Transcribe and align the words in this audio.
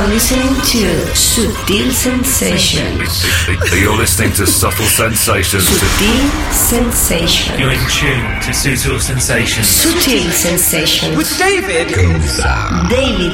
are 0.00 0.08
listening 0.08 0.54
to 0.64 0.88
Sutil 1.12 1.92
Sensations. 1.92 3.20
You're 3.68 3.96
listening 3.96 4.32
to 4.32 4.46
Subtle 4.46 4.88
Sensations. 4.88 5.68
Sutil 5.68 6.24
Sensations. 6.52 7.60
You're 7.60 7.76
in 7.76 7.84
tune 7.92 8.24
to 8.40 8.50
Sutil 8.56 8.96
Sensations. 8.96 9.68
Sutil 9.68 10.32
Sensations. 10.32 11.16
With 11.16 11.28
David 11.36 11.92
Daily 11.92 12.16
Gauss, 12.16 12.40
Daily 12.88 13.28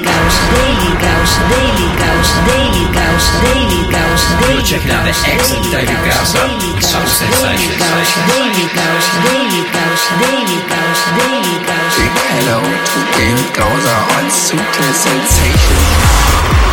Gauss, 0.99 1.33
Daily 1.55 1.91
Gauss, 2.03 2.31
Daily 2.51 2.87
Gauss, 2.91 3.25
Daily 3.47 3.83
Gauss, 3.95 4.23
Daily 4.43 4.59
You're 4.59 4.67
checking 4.67 4.91
out 4.91 5.07
the 5.07 5.15
excellent 5.23 5.71
David 5.71 6.03
Gausser, 6.03 6.51
Subtle 6.83 7.07
Sensations. 7.07 7.79
Daily 7.79 8.67
Gauss, 8.75 9.07
Daily 9.23 9.63
Gauss, 9.71 10.03
Daily 10.19 10.59
Gauss, 10.67 11.01
Daily 11.15 11.59
Gauss. 11.63 11.95
Hello 12.35 12.59
to 12.59 12.99
David 13.15 13.51
Gausser 13.55 14.01
on 14.19 14.27
Sutil 14.35 14.93
Sensation. 14.99 16.66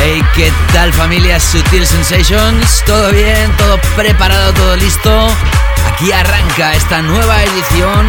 Hey, 0.00 0.24
¿qué 0.34 0.52
tal 0.72 0.92
familia 0.92 1.40
Sutil 1.40 1.84
Sensations? 1.84 2.84
¿Todo 2.86 3.10
bien? 3.10 3.50
¿Todo 3.56 3.80
preparado? 3.96 4.54
¿Todo 4.54 4.76
listo? 4.76 5.28
Aquí 5.92 6.12
arranca 6.12 6.72
esta 6.72 7.02
nueva 7.02 7.42
edición 7.42 8.06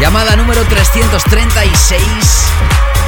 llamada 0.00 0.34
número 0.34 0.64
336 0.64 2.00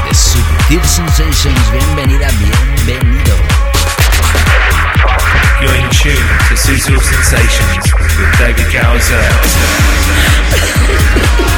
de 0.04 0.14
Sutil 0.14 0.84
Sensations. 0.84 1.72
Bienvenida, 1.72 2.28
bienvenido. 2.38 3.34
You're 5.60 5.74
in 5.74 5.88
tune 5.90 6.14
to 6.48 6.56
Sutil 6.56 7.00
Sensations 7.00 7.92
with 8.18 8.38
David 8.38 8.70
Gausser. 8.70 9.24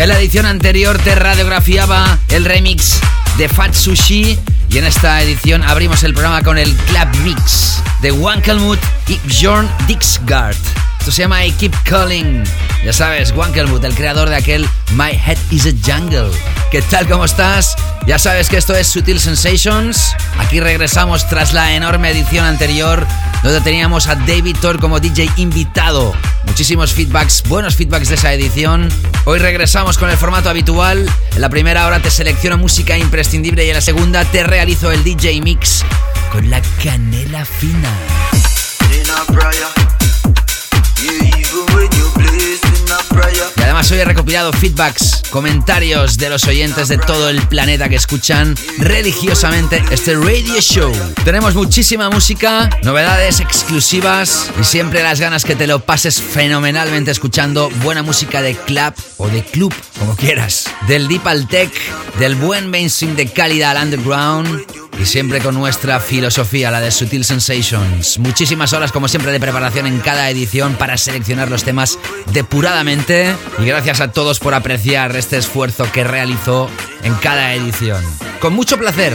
En 0.00 0.08
la 0.08 0.18
edición 0.18 0.46
anterior 0.46 0.96
te 0.96 1.14
radiografiaba 1.14 2.18
el 2.30 2.46
remix 2.46 2.98
de 3.36 3.50
Fat 3.50 3.74
Sushi 3.74 4.38
y 4.70 4.78
en 4.78 4.84
esta 4.86 5.20
edición 5.20 5.62
abrimos 5.62 6.04
el 6.04 6.14
programa 6.14 6.40
con 6.40 6.56
el 6.56 6.74
Club 6.74 7.22
Mix 7.22 7.82
de 8.00 8.10
Wankelmut 8.10 8.78
y 9.08 9.18
Bjorn 9.28 9.70
Dixgard. 9.86 10.56
Esto 11.00 11.12
se 11.12 11.20
llama 11.20 11.44
I 11.44 11.52
Keep 11.52 11.74
Calling. 11.84 12.44
Ya 12.82 12.94
sabes, 12.94 13.32
Wankelmut, 13.32 13.84
el 13.84 13.94
creador 13.94 14.30
de 14.30 14.36
aquel 14.36 14.66
My 14.92 15.10
Head 15.10 15.36
is 15.50 15.66
a 15.66 15.72
Jungle. 15.84 16.30
¿Qué 16.70 16.80
tal? 16.80 17.06
¿Cómo 17.06 17.26
estás? 17.26 17.76
Ya 18.06 18.18
sabes 18.18 18.48
que 18.48 18.56
esto 18.56 18.74
es 18.74 18.88
Sutil 18.88 19.20
Sensations. 19.20 20.14
Aquí 20.38 20.60
regresamos 20.60 21.28
tras 21.28 21.52
la 21.52 21.74
enorme 21.74 22.10
edición 22.10 22.44
anterior 22.44 23.06
donde 23.42 23.60
teníamos 23.60 24.08
a 24.08 24.16
David 24.16 24.56
Thor 24.60 24.80
como 24.80 25.00
DJ 25.00 25.30
invitado. 25.36 26.14
Muchísimos 26.44 26.92
feedbacks, 26.92 27.42
buenos 27.48 27.76
feedbacks 27.76 28.08
de 28.08 28.16
esa 28.16 28.32
edición. 28.32 28.88
Hoy 29.24 29.38
regresamos 29.38 29.96
con 29.98 30.10
el 30.10 30.16
formato 30.16 30.50
habitual. 30.50 31.08
En 31.34 31.40
la 31.40 31.48
primera 31.48 31.86
hora 31.86 32.00
te 32.00 32.10
selecciono 32.10 32.58
música 32.58 32.98
imprescindible 32.98 33.64
y 33.64 33.68
en 33.68 33.76
la 33.76 33.80
segunda 33.80 34.24
te 34.24 34.42
realizo 34.42 34.90
el 34.90 35.04
DJ 35.04 35.40
mix 35.40 35.84
con 36.32 36.50
la 36.50 36.60
canela 36.82 37.44
fina. 37.44 37.90
Además 43.80 43.92
hoy 43.92 43.98
he 44.00 44.04
recopilado 44.04 44.52
feedbacks, 44.52 45.22
comentarios 45.30 46.18
de 46.18 46.28
los 46.28 46.44
oyentes 46.44 46.88
de 46.88 46.98
todo 46.98 47.30
el 47.30 47.40
planeta 47.48 47.88
que 47.88 47.96
escuchan 47.96 48.54
religiosamente 48.76 49.82
este 49.90 50.16
radio 50.16 50.60
show. 50.60 50.92
Tenemos 51.24 51.54
muchísima 51.54 52.10
música, 52.10 52.68
novedades 52.82 53.40
exclusivas 53.40 54.50
y 54.60 54.64
siempre 54.64 55.02
las 55.02 55.18
ganas 55.18 55.46
que 55.46 55.56
te 55.56 55.66
lo 55.66 55.80
pases 55.80 56.20
fenomenalmente 56.20 57.10
escuchando 57.10 57.70
buena 57.82 58.02
música 58.02 58.42
de 58.42 58.54
club 58.54 58.92
o 59.16 59.28
de 59.28 59.42
club, 59.42 59.72
como 59.98 60.14
quieras. 60.14 60.68
Del 60.86 61.08
deep 61.08 61.26
al 61.26 61.48
tech, 61.48 61.72
del 62.18 62.34
buen 62.34 62.68
mainstream 62.68 63.16
de 63.16 63.28
calidad 63.28 63.78
al 63.78 63.84
underground 63.84 64.62
y 65.00 65.06
siempre 65.06 65.40
con 65.40 65.54
nuestra 65.54 65.98
filosofía, 65.98 66.70
la 66.70 66.80
de 66.80 66.90
Sutil 66.90 67.24
Sensations. 67.24 68.18
Muchísimas 68.18 68.74
horas, 68.74 68.92
como 68.92 69.08
siempre, 69.08 69.32
de 69.32 69.40
preparación 69.40 69.86
en 69.86 69.98
cada 70.00 70.28
edición 70.28 70.74
para 70.74 70.98
seleccionar 70.98 71.50
los 71.50 71.64
temas 71.64 71.98
depuradamente. 72.32 73.34
Y 73.58 73.69
gracias 73.70 74.00
a 74.00 74.10
todos 74.10 74.40
por 74.40 74.54
apreciar 74.54 75.14
este 75.14 75.36
esfuerzo 75.36 75.90
que 75.92 76.02
realizó 76.02 76.68
en 77.04 77.14
cada 77.14 77.54
edición. 77.54 78.04
Con 78.40 78.52
mucho 78.52 78.76
placer. 78.76 79.14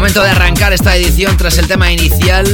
Momento 0.00 0.22
de 0.22 0.30
arrancar 0.30 0.72
esta 0.72 0.96
edición 0.96 1.36
tras 1.36 1.58
el 1.58 1.66
tema 1.66 1.92
inicial 1.92 2.46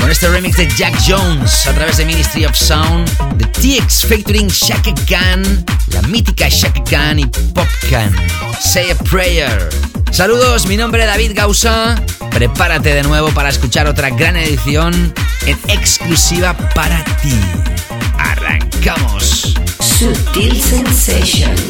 con 0.00 0.10
este 0.10 0.26
remix 0.28 0.56
de 0.56 0.66
Jack 0.66 0.98
Jones 1.06 1.68
a 1.68 1.72
través 1.74 1.96
de 1.96 2.04
Ministry 2.04 2.44
of 2.44 2.56
Sound, 2.56 3.08
de 3.36 3.44
TX 3.46 4.06
featuring 4.08 4.48
Shaka 4.48 4.92
Khan, 5.08 5.64
la 5.92 6.02
mítica 6.08 6.48
Shaka 6.48 6.82
Khan 6.82 7.20
y 7.20 7.26
Pop. 7.26 7.68
Say 8.60 8.90
a 8.90 8.96
Prayer. 8.96 9.68
Saludos, 10.10 10.66
mi 10.66 10.76
nombre 10.76 11.02
es 11.02 11.08
David 11.08 11.34
Gausa. 11.36 12.02
Prepárate 12.32 12.92
de 12.92 13.04
nuevo 13.04 13.28
para 13.28 13.50
escuchar 13.50 13.86
otra 13.86 14.10
gran 14.10 14.36
edición 14.36 15.14
en 15.46 15.56
exclusiva 15.68 16.56
para 16.74 17.04
ti. 17.22 17.38
Arrancamos. 18.18 19.54
Sutil 19.78 20.60
Sensations. 20.60 21.62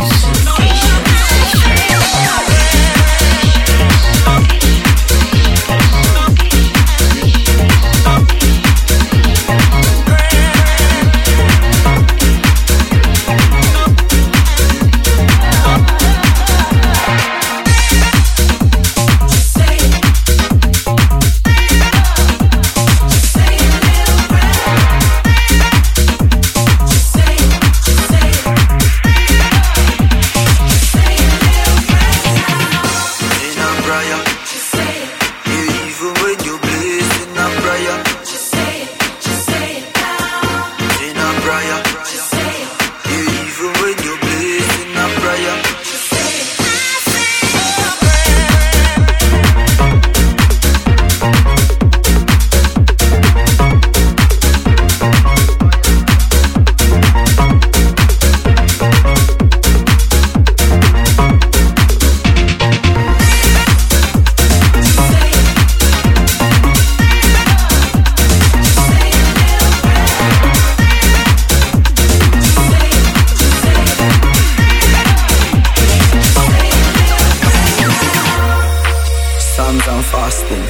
And 80.02 80.10
fasting. 80.10 80.66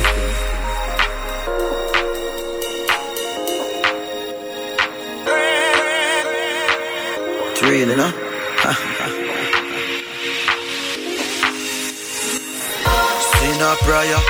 It's 7.51 7.63
you 7.63 7.97
know? 7.97 8.13
Sin 13.33 13.61
a 13.63 13.77
prayer, 13.85 14.21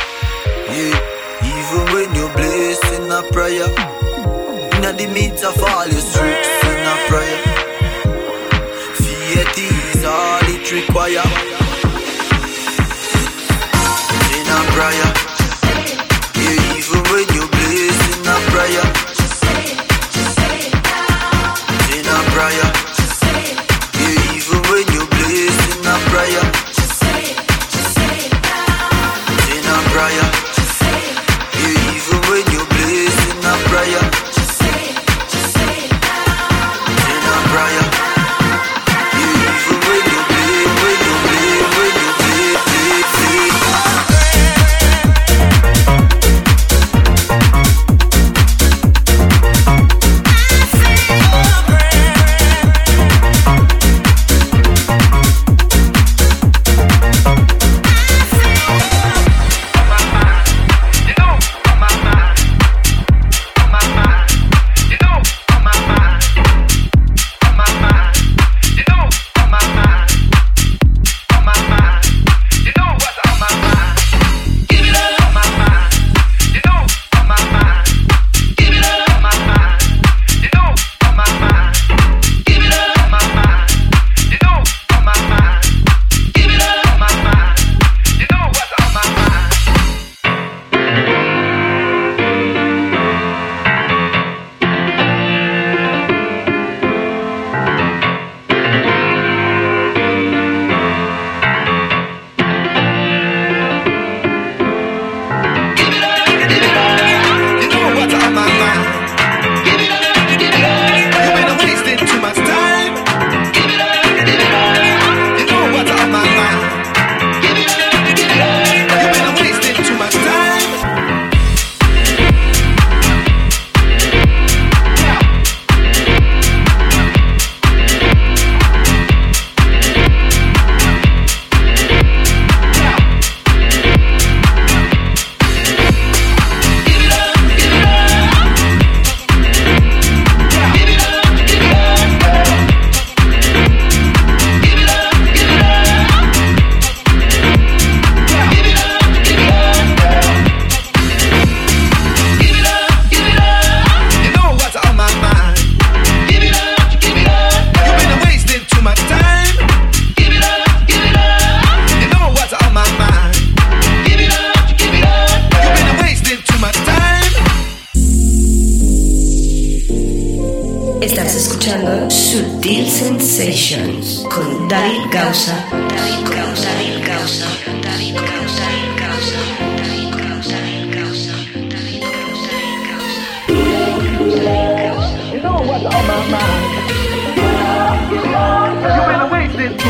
yeah. 0.71 0.99
Even 1.43 1.83
when 1.93 2.09
you 2.15 2.27
bless 2.37 2.83
in 2.93 3.11
a 3.11 3.23
prayer, 3.33 3.71
in 4.77 4.97
the 4.97 5.07
midst 5.13 5.45
of 5.45 5.61
all 5.63 5.87
your 5.87 6.01
streets 6.01 6.49
in 6.65 6.87
a 6.87 6.97
prayer. 7.09 7.39
Faith 8.95 9.59
is 9.59 10.05
all 10.05 10.41
it 10.45 10.71
require. 10.71 11.52
In 14.73 15.32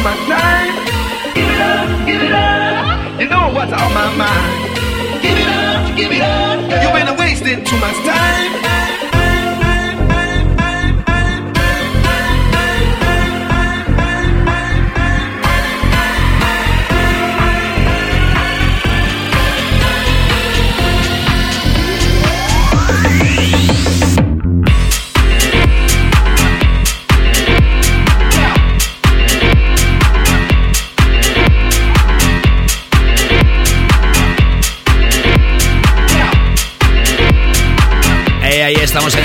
much 0.03 0.19
time. 0.27 0.75
Give 1.35 1.49
it 1.49 1.61
up, 1.61 2.07
give 2.07 2.23
it 2.23 2.33
up. 2.33 3.21
You 3.21 3.29
know 3.29 3.53
what's 3.55 3.73
on 3.73 3.95
my 3.95 4.11
mind. 4.17 5.23
Give 5.23 5.39
it 5.39 5.47
up, 5.47 5.97
give 5.97 6.11
it 6.11 6.21
up. 6.21 6.59
You've 6.83 6.93
been 6.93 7.17
wasting 7.17 7.65
too 7.65 7.79
much 7.79 7.97
time. 8.05 8.62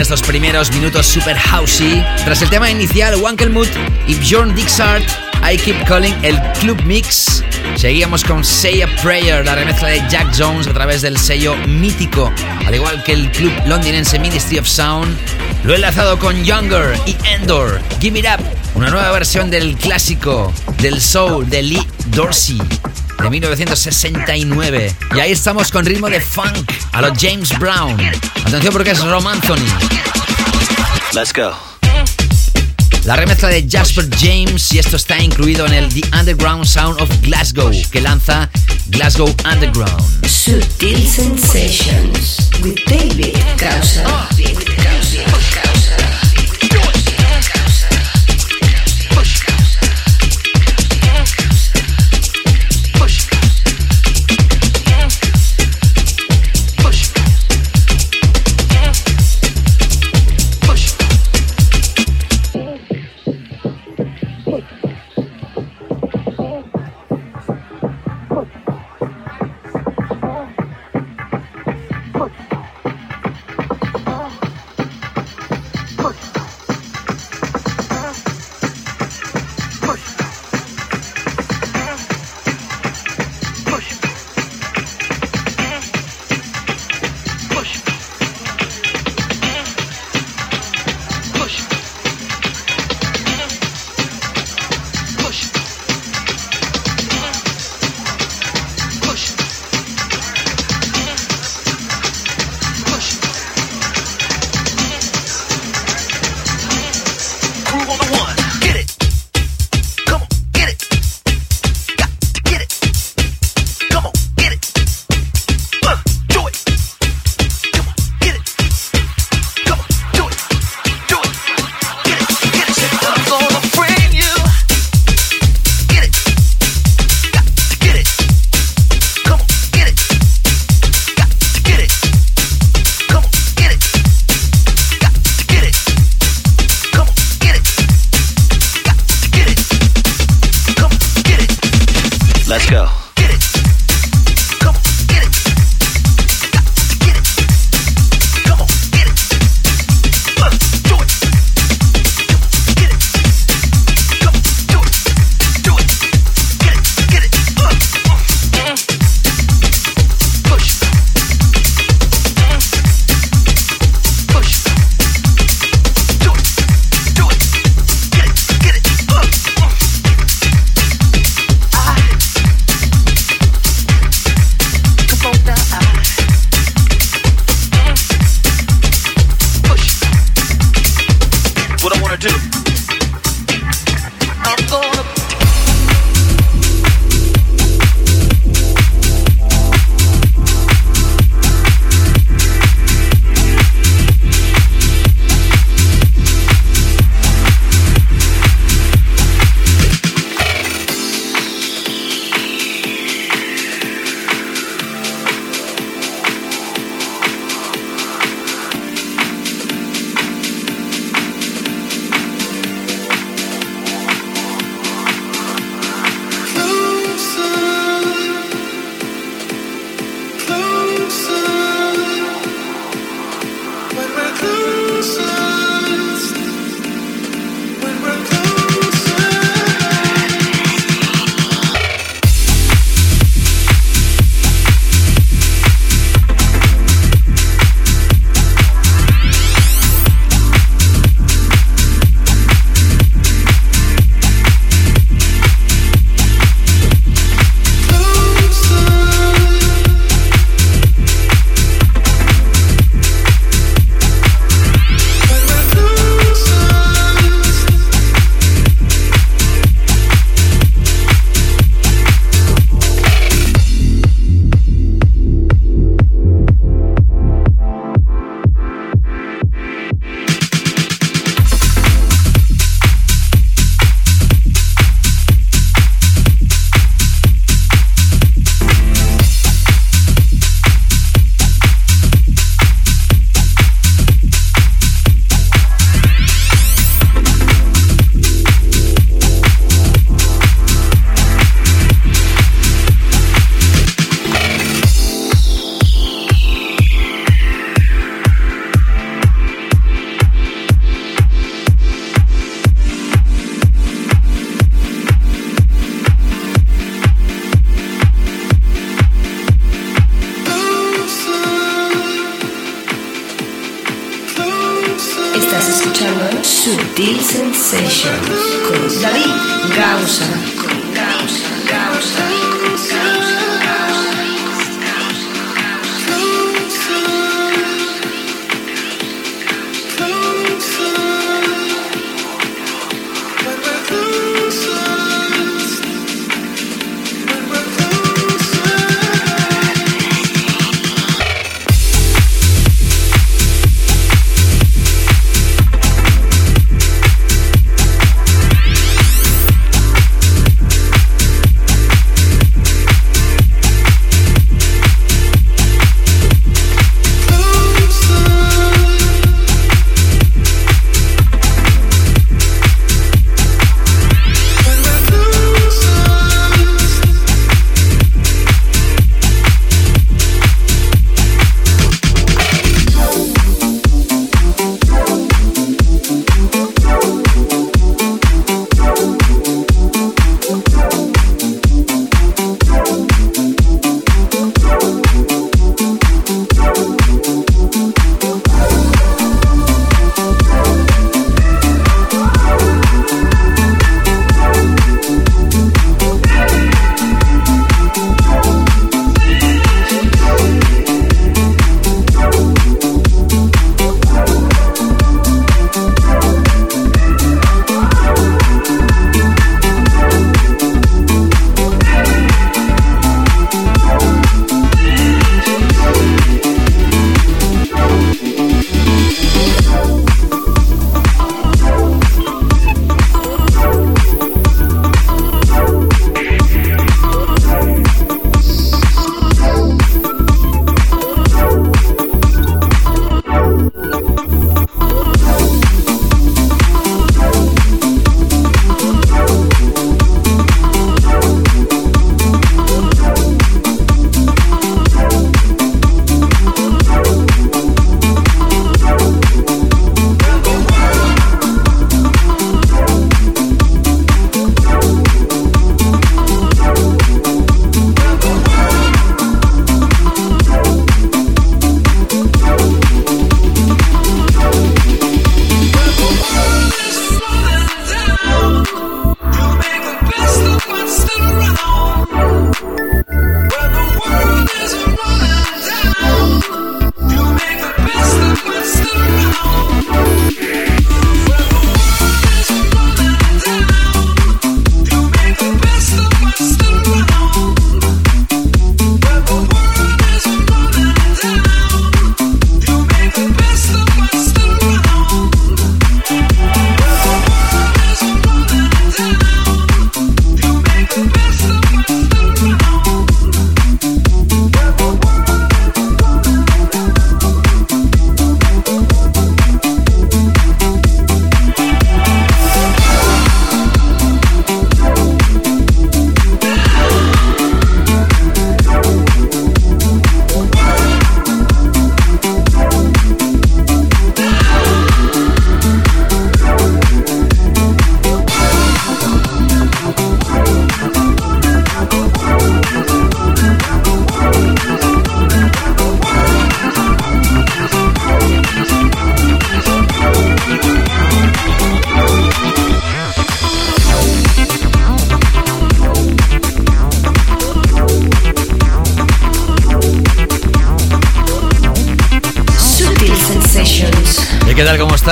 Estos 0.08 0.22
primeros 0.22 0.72
minutos 0.72 1.06
super 1.06 1.38
housey. 1.38 2.02
Tras 2.24 2.42
el 2.42 2.50
tema 2.50 2.72
inicial, 2.72 3.18
Wankelmut 3.18 3.68
y 4.08 4.16
Bjorn 4.16 4.56
Dixart, 4.56 5.04
I 5.44 5.58
Keep 5.58 5.84
Calling, 5.84 6.16
el 6.22 6.42
Club 6.62 6.82
Mix. 6.84 7.44
Seguíamos 7.76 8.24
con 8.24 8.42
Say 8.42 8.84
a 8.84 8.88
Prayer, 9.04 9.44
la 9.44 9.56
remezcla 9.56 9.90
de 9.90 10.02
Jack 10.10 10.34
Jones 10.38 10.66
a 10.66 10.74
través 10.74 11.02
del 11.02 11.18
sello 11.18 11.58
mítico, 11.68 12.32
al 12.66 12.74
igual 12.74 13.04
que 13.04 13.12
el 13.12 13.30
club 13.32 13.52
londinense 13.66 14.18
Ministry 14.18 14.60
of 14.60 14.66
Sound. 14.66 15.14
Lo 15.66 15.74
he 15.74 15.76
enlazado 15.76 16.18
con 16.18 16.42
Younger 16.42 16.98
y 17.06 17.18
Endor, 17.28 17.82
Give 18.00 18.18
It 18.18 18.28
Up, 18.28 18.46
una 18.76 18.90
nueva 18.90 19.12
versión 19.12 19.50
del 19.50 19.76
clásico 19.76 20.54
del 20.82 21.02
soul 21.02 21.50
de 21.50 21.64
Lee 21.64 21.88
Dorsey 22.12 22.62
de 23.24 23.30
1969. 23.30 24.96
Y 25.16 25.20
ahí 25.20 25.32
estamos 25.32 25.72
con 25.72 25.86
ritmo 25.86 26.10
de 26.10 26.22
funk 26.22 26.72
a 26.92 27.02
los 27.02 27.18
James 27.18 27.58
Brown. 27.60 28.00
Atención 28.46 28.74
porque 28.74 28.92
es 28.92 29.04
Rom 29.04 29.28
Anthony. 29.28 29.66
Let's 31.14 31.34
go. 31.34 31.56
La 33.06 33.16
remezcla 33.16 33.48
de 33.48 33.66
Jasper 33.70 34.10
James 34.20 34.74
y 34.74 34.80
esto 34.80 34.98
está 34.98 35.18
incluido 35.20 35.66
en 35.66 35.74
el 35.74 35.94
The 35.94 36.02
Underground 36.20 36.66
Sound 36.66 37.00
of 37.00 37.10
Glasgow 37.22 37.72
que 37.90 38.02
lanza 38.02 38.50
Glasgow 38.88 39.34
Underground. 39.50 40.28
Sutil 40.28 41.08
Sensations 41.08 42.50
with 42.62 42.76
David 42.86 43.38
Causa. 43.58 44.04
David 44.32 44.58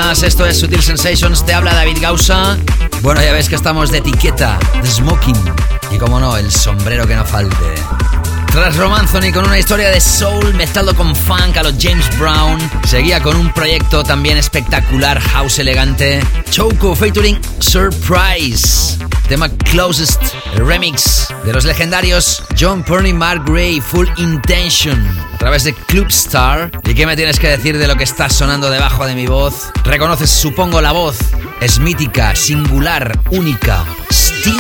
Esto 0.06 0.46
es 0.46 0.60
Sutil 0.60 0.84
Sensations. 0.84 1.44
Te 1.44 1.54
habla 1.56 1.74
David 1.74 1.98
Gausa. 2.00 2.58
Bueno, 3.02 3.24
ya 3.24 3.34
ves 3.34 3.50
que 3.50 3.56
estamos 3.56 3.90
de 3.90 3.98
etiqueta, 3.98 4.60
de 4.80 4.88
smoking. 4.88 5.36
Y 5.92 5.98
como 5.98 6.20
no, 6.20 6.38
el 6.38 6.52
sombrero 6.52 7.08
que 7.08 7.16
no 7.16 7.26
falte. 7.26 7.74
Tras 8.52 8.78
Romanzoni 8.78 9.32
con 9.32 9.46
una 9.46 9.58
historia 9.58 9.90
de 9.90 10.00
soul 10.00 10.54
mezclado 10.54 10.96
con 10.96 11.16
funk 11.16 11.58
a 11.58 11.64
los 11.64 11.74
James 11.80 12.06
Brown, 12.20 12.60
seguía 12.88 13.20
con 13.22 13.36
un 13.36 13.52
proyecto 13.52 14.04
también 14.04 14.38
espectacular, 14.38 15.20
house 15.20 15.58
elegante, 15.58 16.22
Choco 16.52 16.96
featuring 16.96 17.40
Surprise, 17.60 18.98
tema 19.28 19.50
Closest, 19.50 20.22
remix 20.56 21.28
de 21.44 21.52
los 21.52 21.66
legendarios 21.66 22.44
John 22.58 22.84
Purney, 22.84 23.12
Mark 23.12 23.44
Gray, 23.46 23.82
Full 23.82 24.08
Intention, 24.18 25.04
través 25.46 25.64
de 25.64 25.76
Club 25.76 26.08
Star. 26.08 26.72
¿Y 26.84 26.96
qué 26.96 27.06
me 27.06 27.16
tienes 27.16 27.40
que 27.40 27.48
decir 27.48 27.78
de 27.78 27.86
lo 27.86 27.96
que 27.96 28.04
está 28.04 28.30
sonando 28.32 28.72
debajo 28.72 29.06
de 29.06 29.14
mi 29.14 29.28
voz? 29.28 29.70
Reconoces, 29.84 30.32
supongo, 30.32 30.82
la 30.82 30.92
voz. 30.92 31.20
Es 31.62 31.78
mítica, 31.78 32.36
singular, 32.36 33.16
única. 33.30 33.86
Sting. 34.10 34.56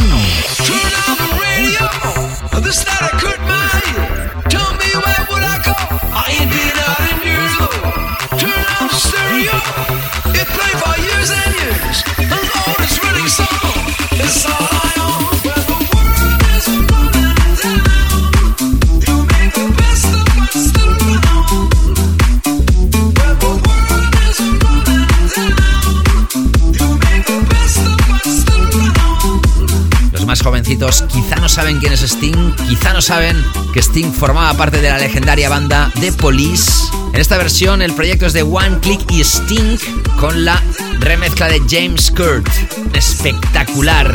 1982. 30.85 31.03
Quizá 31.11 31.35
no 31.37 31.49
saben 31.49 31.79
quién 31.79 31.93
es 31.93 32.01
Sting, 32.01 32.53
quizá 32.67 32.93
no 32.93 33.01
saben 33.01 33.43
que 33.73 33.81
Sting 33.81 34.11
formaba 34.11 34.53
parte 34.55 34.81
de 34.81 34.89
la 34.89 34.97
legendaria 34.97 35.49
banda 35.49 35.91
The 35.99 36.11
Police. 36.13 36.71
En 37.13 37.19
esta 37.19 37.37
versión 37.37 37.81
el 37.81 37.93
proyecto 37.93 38.25
es 38.25 38.33
de 38.33 38.43
One 38.43 38.79
Click 38.81 39.09
y 39.11 39.21
Sting 39.21 39.77
con 40.19 40.45
la 40.45 40.61
remezcla 40.99 41.47
de 41.47 41.61
James 41.67 42.11
Kurt. 42.11 42.47
Espectacular. 42.93 44.13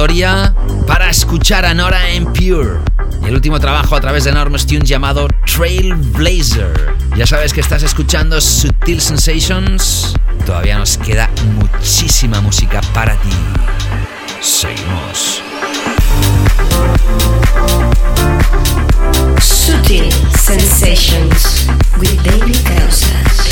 Historia, 0.00 0.54
para 0.86 1.10
escuchar 1.10 1.66
a 1.66 1.74
Nora 1.74 2.08
en 2.08 2.24
Pure. 2.32 2.80
Y 3.22 3.26
el 3.26 3.34
último 3.34 3.60
trabajo 3.60 3.94
a 3.94 4.00
través 4.00 4.24
de 4.24 4.30
Enormous 4.30 4.66
Tunes 4.66 4.88
llamado 4.88 5.28
Trailblazer. 5.44 6.94
Ya 7.18 7.26
sabes 7.26 7.52
que 7.52 7.60
estás 7.60 7.82
escuchando 7.82 8.40
Sutil 8.40 8.98
Sensations. 9.02 10.14
Todavía 10.46 10.78
nos 10.78 10.96
queda 10.96 11.28
muchísima 11.54 12.40
música 12.40 12.80
para 12.94 13.12
ti. 13.16 13.28
Seguimos. 14.40 15.42
Sutil 19.38 20.10
Sensations 20.34 21.66
with 21.98 22.18
David 22.22 22.56
Causas. 22.64 23.50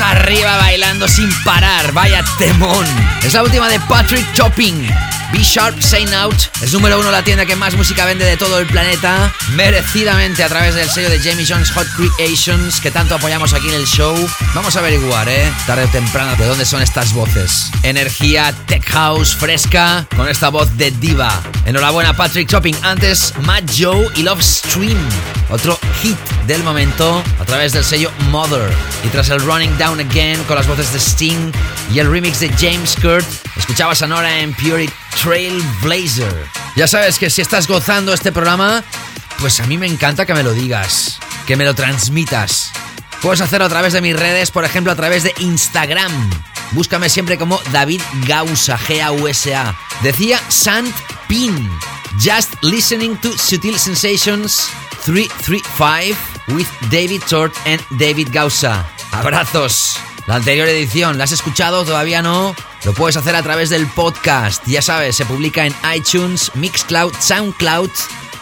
Arriba 0.00 0.56
bailando 0.56 1.08
sin 1.08 1.30
parar. 1.44 1.92
Vaya 1.92 2.24
temón. 2.38 2.86
Es 3.22 3.34
la 3.34 3.42
última 3.42 3.68
de 3.68 3.80
Patrick 3.80 4.32
Chopping. 4.32 4.88
Be 5.32 5.40
Sharp 5.40 5.80
Say 5.82 6.06
Out 6.14 6.34
es 6.62 6.72
número 6.72 6.98
uno 6.98 7.10
la 7.10 7.22
tienda 7.22 7.44
que 7.44 7.54
más 7.54 7.76
música 7.76 8.06
vende 8.06 8.24
de 8.24 8.36
todo 8.36 8.58
el 8.58 8.66
planeta, 8.66 9.32
merecidamente 9.54 10.42
a 10.42 10.48
través 10.48 10.74
del 10.74 10.88
sello 10.88 11.10
de 11.10 11.18
Jamie 11.18 11.44
Jones 11.46 11.70
Hot 11.72 11.86
Creations 11.96 12.80
que 12.80 12.90
tanto 12.90 13.14
apoyamos 13.14 13.52
aquí 13.52 13.68
en 13.68 13.74
el 13.74 13.86
show. 13.86 14.16
Vamos 14.54 14.74
a 14.76 14.78
averiguar, 14.78 15.28
¿eh? 15.28 15.52
Tarde 15.66 15.84
o 15.84 15.88
temprano, 15.88 16.34
de 16.36 16.46
dónde 16.46 16.64
son 16.64 16.82
estas 16.82 17.12
voces. 17.12 17.70
Energía 17.82 18.54
tech 18.66 18.84
house 18.88 19.36
fresca 19.36 20.06
con 20.16 20.28
esta 20.28 20.48
voz 20.48 20.76
de 20.78 20.90
diva. 20.92 21.42
Enhorabuena 21.66 22.14
Patrick 22.14 22.48
Chopping. 22.48 22.76
Antes 22.82 23.34
Matt 23.42 23.70
Joe 23.78 24.08
y 24.16 24.22
Love 24.22 24.42
Stream, 24.42 24.98
otro 25.50 25.78
hit 26.02 26.16
del 26.48 26.64
momento 26.64 27.22
a 27.38 27.44
través 27.44 27.74
del 27.74 27.84
sello 27.84 28.10
Mother. 28.30 28.72
Y 29.04 29.08
tras 29.08 29.28
el 29.28 29.40
Running 29.40 29.76
Down 29.76 30.00
Again 30.00 30.42
con 30.44 30.56
las 30.56 30.66
voces 30.66 30.90
de 30.94 30.98
Sting 30.98 31.52
y 31.92 31.98
el 31.98 32.10
remix 32.10 32.40
de 32.40 32.48
James 32.48 32.96
Kurt, 32.96 33.26
escuchabas 33.54 34.00
a 34.00 34.06
Nora 34.06 34.40
en 34.40 34.54
Purity 34.54 34.90
Trailblazer. 35.22 36.34
Ya 36.74 36.88
sabes 36.88 37.18
que 37.18 37.28
si 37.28 37.42
estás 37.42 37.68
gozando 37.68 38.14
este 38.14 38.32
programa, 38.32 38.82
pues 39.38 39.60
a 39.60 39.66
mí 39.66 39.76
me 39.76 39.86
encanta 39.86 40.24
que 40.24 40.32
me 40.32 40.42
lo 40.42 40.54
digas, 40.54 41.18
que 41.46 41.54
me 41.54 41.66
lo 41.66 41.74
transmitas. 41.74 42.72
Puedes 43.20 43.42
hacerlo 43.42 43.66
a 43.66 43.68
través 43.68 43.92
de 43.92 44.00
mis 44.00 44.18
redes, 44.18 44.50
por 44.50 44.64
ejemplo, 44.64 44.90
a 44.90 44.96
través 44.96 45.24
de 45.24 45.34
Instagram. 45.40 46.30
Búscame 46.70 47.10
siempre 47.10 47.36
como 47.36 47.60
David 47.72 48.00
Gausa, 48.26 48.78
G-A-U-S-A. 48.78 49.76
Decía 50.02 50.40
Sant 50.48 50.94
Pin. 51.28 51.70
Just 52.18 52.54
listening 52.62 53.16
to 53.18 53.36
Sutil 53.36 53.78
Sensations 53.78 54.70
335 55.04 56.37
with 56.48 56.66
David 56.90 57.22
Tort 57.28 57.54
and 57.66 57.80
David 57.98 58.28
Gausa. 58.32 58.86
Abrazos. 59.12 59.98
La 60.26 60.36
anterior 60.36 60.68
edición, 60.68 61.16
¿la 61.16 61.24
has 61.24 61.32
escuchado? 61.32 61.84
¿Todavía 61.84 62.20
no? 62.20 62.54
Lo 62.84 62.92
puedes 62.92 63.16
hacer 63.16 63.34
a 63.34 63.42
través 63.42 63.70
del 63.70 63.86
podcast. 63.86 64.62
Ya 64.66 64.82
sabes, 64.82 65.16
se 65.16 65.24
publica 65.24 65.64
en 65.66 65.74
iTunes, 65.94 66.50
Mixcloud, 66.54 67.14
Soundcloud 67.18 67.90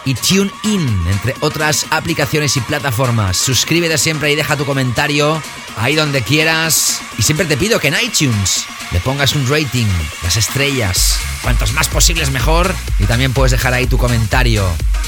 y 0.05 0.13
TuneIn, 0.13 1.07
entre 1.09 1.35
otras 1.39 1.85
aplicaciones 1.89 2.55
y 2.57 2.61
plataformas. 2.61 3.37
Suscríbete 3.37 3.97
siempre 3.97 4.31
y 4.31 4.35
deja 4.35 4.57
tu 4.57 4.65
comentario 4.65 5.41
ahí 5.77 5.95
donde 5.95 6.21
quieras. 6.21 7.01
Y 7.17 7.23
siempre 7.23 7.45
te 7.45 7.57
pido 7.57 7.79
que 7.79 7.87
en 7.87 7.95
iTunes 8.03 8.65
le 8.91 8.99
pongas 9.01 9.35
un 9.35 9.47
rating, 9.47 9.87
las 10.23 10.37
estrellas, 10.37 11.17
cuantos 11.41 11.73
más 11.73 11.87
posibles 11.87 12.31
mejor. 12.31 12.73
Y 12.99 13.05
también 13.05 13.33
puedes 13.33 13.51
dejar 13.51 13.73
ahí 13.73 13.87
tu 13.87 13.97
comentario. 13.97 14.65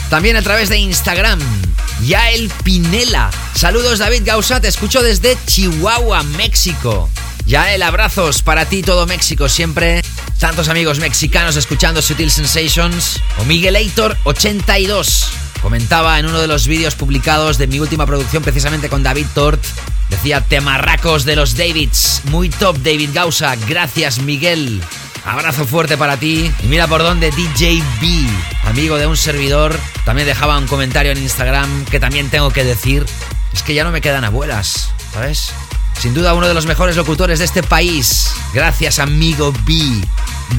También 0.10 0.36
a 0.36 0.42
través 0.42 0.70
de 0.70 0.78
Instagram, 0.78 1.40
Yael 2.02 2.52
Pinela. 2.64 3.30
Saludos 3.56 4.00
David 4.00 4.24
Gausa, 4.26 4.60
te 4.60 4.68
escucho 4.68 5.02
desde 5.02 5.38
Chihuahua, 5.46 6.24
México. 6.24 7.10
Yael, 7.46 7.84
abrazos 7.84 8.42
para 8.42 8.66
ti 8.66 8.82
todo 8.82 9.08
México 9.08 9.50
siempre. 9.50 10.02
Tantos 10.40 10.70
amigos 10.70 11.00
mexicanos 11.00 11.56
escuchando 11.56 12.02
Sutil 12.02 12.32
Sensations. 12.32 13.22
O 13.40 13.46
Miguelator 13.46 14.18
82. 14.24 15.30
Comentaba 15.62 16.20
en 16.20 16.26
uno 16.26 16.40
de 16.40 16.48
los 16.48 16.68
vídeos 16.68 16.96
publicados 16.96 17.58
de 17.58 17.68
mi 17.68 17.80
última 17.80 18.06
producción 18.06 18.44
precisamente 18.44 18.90
con 18.90 19.04
David 19.04 19.28
Tort. 19.34 19.64
Decía 20.10 20.42
temarracos 20.42 21.26
de 21.26 21.36
los 21.36 21.58
Davids. 21.58 22.22
Muy 22.26 22.50
top 22.50 22.78
David 22.78 23.10
Gausa. 23.14 23.56
Gracias 23.68 24.20
Miguel. 24.20 24.82
Abrazo 25.26 25.66
fuerte 25.66 25.98
para 25.98 26.18
ti. 26.18 26.52
Y 26.64 26.68
mira 26.68 26.88
por 26.88 27.04
dónde 27.04 27.32
DJ 27.32 27.84
B, 28.02 28.26
amigo 28.66 28.98
de 28.98 29.06
un 29.06 29.18
servidor, 29.18 29.78
también 30.06 30.28
dejaba 30.28 30.58
un 30.58 30.68
comentario 30.68 31.12
en 31.12 31.18
Instagram 31.18 31.86
que 31.86 32.00
también 32.00 32.30
tengo 32.30 32.52
que 32.52 32.64
decir. 32.64 33.06
Es 33.54 33.62
que 33.64 33.74
ya 33.74 33.84
no 33.84 33.92
me 33.92 34.02
quedan 34.02 34.24
abuelas, 34.24 34.92
¿sabes? 35.14 35.52
Sin 36.00 36.14
duda 36.14 36.34
uno 36.34 36.48
de 36.48 36.54
los 36.54 36.66
mejores 36.66 36.96
locutores 36.96 37.40
de 37.40 37.46
este 37.46 37.62
país. 37.62 38.32
Gracias 38.54 39.00
amigo 39.00 39.54
B. 39.66 40.02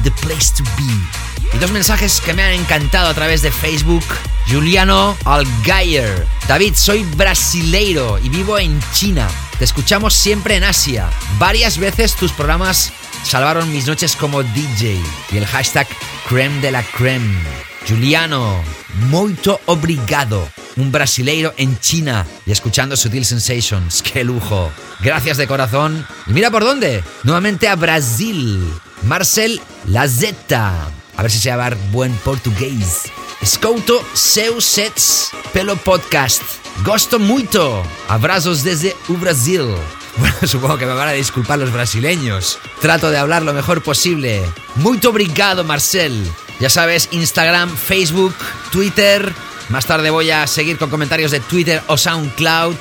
The 0.03 0.11
place 0.11 0.53
to 0.55 0.63
be. 0.77 1.55
Y 1.55 1.59
dos 1.59 1.71
mensajes 1.71 2.21
que 2.21 2.35
me 2.35 2.43
han 2.43 2.53
encantado 2.53 3.09
a 3.09 3.13
través 3.15 3.41
de 3.41 3.51
Facebook. 3.51 4.03
Juliano 4.47 5.17
Algayer. 5.25 6.27
David, 6.47 6.75
soy 6.75 7.03
brasileiro 7.15 8.19
y 8.19 8.29
vivo 8.29 8.59
en 8.59 8.79
China. 8.93 9.27
Te 9.57 9.65
escuchamos 9.65 10.13
siempre 10.13 10.57
en 10.57 10.63
Asia. 10.63 11.09
Varias 11.39 11.79
veces 11.79 12.15
tus 12.15 12.31
programas 12.31 12.93
salvaron 13.23 13.71
mis 13.71 13.87
noches 13.87 14.15
como 14.15 14.43
DJ. 14.43 15.01
Y 15.31 15.37
el 15.37 15.47
hashtag 15.47 15.87
creme 16.29 16.61
de 16.61 16.69
la 16.69 16.83
creme. 16.83 17.70
Juliano, 17.87 18.63
muito 19.09 19.59
obrigado. 19.65 20.47
Un 20.77 20.91
brasileiro 20.91 21.53
en 21.57 21.77
China 21.79 22.25
y 22.45 22.51
escuchando 22.51 22.95
Sutil 22.95 23.25
Sensations. 23.25 24.01
¡Qué 24.01 24.23
lujo! 24.23 24.71
Gracias 25.01 25.37
de 25.37 25.47
corazón. 25.47 26.05
Y 26.27 26.33
mira 26.33 26.51
por 26.51 26.63
dónde. 26.63 27.03
Nuevamente 27.23 27.67
a 27.67 27.75
Brasil. 27.75 28.63
Marcel 29.03 29.59
Lazetta. 29.87 30.89
A 31.17 31.21
ver 31.21 31.31
si 31.31 31.39
se 31.39 31.49
llama 31.49 31.69
buen 31.91 32.13
portugués. 32.17 33.03
Escuto 33.41 34.03
seus 34.13 34.63
sets 34.63 35.31
pelo 35.51 35.75
podcast. 35.75 36.60
Gosto 36.83 37.19
muito. 37.19 37.83
Abrazos 38.07 38.63
desde 38.63 38.95
o 39.07 39.13
Brasil. 39.13 39.67
Bueno, 40.17 40.35
supongo 40.45 40.77
que 40.77 40.85
me 40.85 40.93
van 40.93 41.07
a 41.07 41.13
disculpar 41.13 41.57
los 41.57 41.71
brasileños. 41.71 42.59
Trato 42.81 43.09
de 43.09 43.17
hablar 43.17 43.43
lo 43.43 43.53
mejor 43.53 43.81
posible. 43.81 44.43
Muito 44.75 45.09
obrigado, 45.09 45.63
Marcel. 45.63 46.29
Ya 46.59 46.69
sabes, 46.69 47.07
Instagram, 47.11 47.73
Facebook, 47.75 48.35
Twitter. 48.71 49.33
Más 49.69 49.85
tarde 49.85 50.09
voy 50.09 50.29
a 50.29 50.45
seguir 50.47 50.77
con 50.77 50.89
comentarios 50.89 51.31
de 51.31 51.39
Twitter 51.39 51.81
o 51.87 51.97
SoundCloud. 51.97 52.75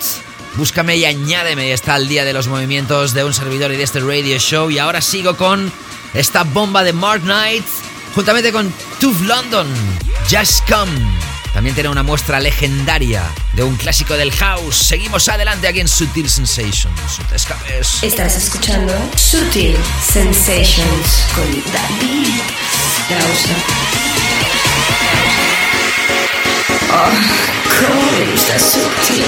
Búscame 0.56 0.96
y 0.96 1.04
añádeme. 1.04 1.72
Está 1.72 1.96
el 1.96 2.08
día 2.08 2.24
de 2.24 2.32
los 2.32 2.48
movimientos 2.48 3.14
de 3.14 3.22
un 3.24 3.32
servidor 3.32 3.72
y 3.72 3.76
de 3.76 3.84
este 3.84 4.00
radio 4.00 4.36
show. 4.38 4.70
Y 4.70 4.78
ahora 4.78 5.00
sigo 5.00 5.36
con 5.36 5.72
esta 6.14 6.42
bomba 6.42 6.82
de 6.82 6.92
Mark 6.92 7.22
Knight. 7.22 7.64
Juntamente 8.14 8.50
con 8.50 8.72
Tooth 8.98 9.20
London. 9.20 9.68
Just 10.28 10.68
Come. 10.68 11.39
También 11.52 11.74
tiene 11.74 11.88
una 11.88 12.02
muestra 12.02 12.38
legendaria 12.40 13.22
de 13.54 13.64
un 13.64 13.76
clásico 13.76 14.16
del 14.16 14.32
house. 14.32 14.76
Seguimos 14.76 15.28
adelante 15.28 15.66
aquí 15.68 15.80
en 15.80 15.88
Sutil 15.88 16.28
Sensations. 16.28 17.18
Te 17.28 17.36
escapes. 17.36 18.02
Estás 18.02 18.36
escuchando 18.36 18.92
Sutil 19.16 19.76
Sensations 20.00 21.26
con 21.34 21.50
David 21.72 22.40
Gausa. 23.08 23.54
Oh, 26.92 27.10
cómo 27.80 28.02
me 28.12 28.32
gusta 28.32 28.58
Sutil. 28.58 29.24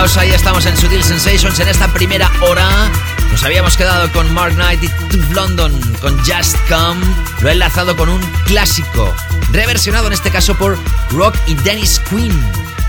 Y 0.00 0.30
estamos 0.30 0.64
en 0.64 0.74
Sutil 0.78 1.04
Sensations. 1.04 1.60
En 1.60 1.68
esta 1.68 1.86
primera 1.92 2.32
hora 2.40 2.90
nos 3.30 3.44
habíamos 3.44 3.76
quedado 3.76 4.10
con 4.12 4.32
Mark 4.32 4.54
Knight 4.54 4.82
y 4.82 5.16
London 5.34 5.78
con 6.00 6.18
Just 6.20 6.56
Come. 6.70 7.04
Lo 7.42 7.50
he 7.50 7.52
enlazado 7.52 7.94
con 7.94 8.08
un 8.08 8.20
clásico, 8.46 9.14
reversionado 9.52 10.06
en 10.06 10.14
este 10.14 10.30
caso 10.30 10.54
por 10.54 10.78
Rock 11.10 11.36
y 11.46 11.54
Dennis 11.54 12.00
Quinn. 12.08 12.32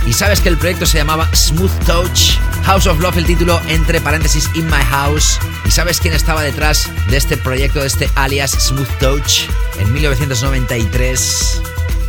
Y 0.06 0.14
sabes 0.14 0.40
que 0.40 0.48
el 0.48 0.58
proyecto 0.58 0.86
se 0.86 1.00
llamaba 1.00 1.30
Smooth 1.36 1.86
Touch, 1.86 2.38
House 2.64 2.88
of 2.88 3.02
Love, 3.02 3.18
el 3.18 3.26
título 3.26 3.62
entre 3.68 4.00
paréntesis 4.00 4.50
In 4.54 4.68
My 4.68 4.84
House. 4.90 5.38
¿Y 5.66 5.72
sabes 5.72 6.00
quién 6.00 6.14
estaba 6.14 6.42
detrás 6.42 6.90
de 7.10 7.18
este 7.18 7.36
proyecto, 7.36 7.82
de 7.82 7.88
este 7.88 8.10
alias 8.16 8.52
Smooth 8.52 9.00
Touch? 9.00 9.50
En 9.80 9.92
1993, 9.92 11.62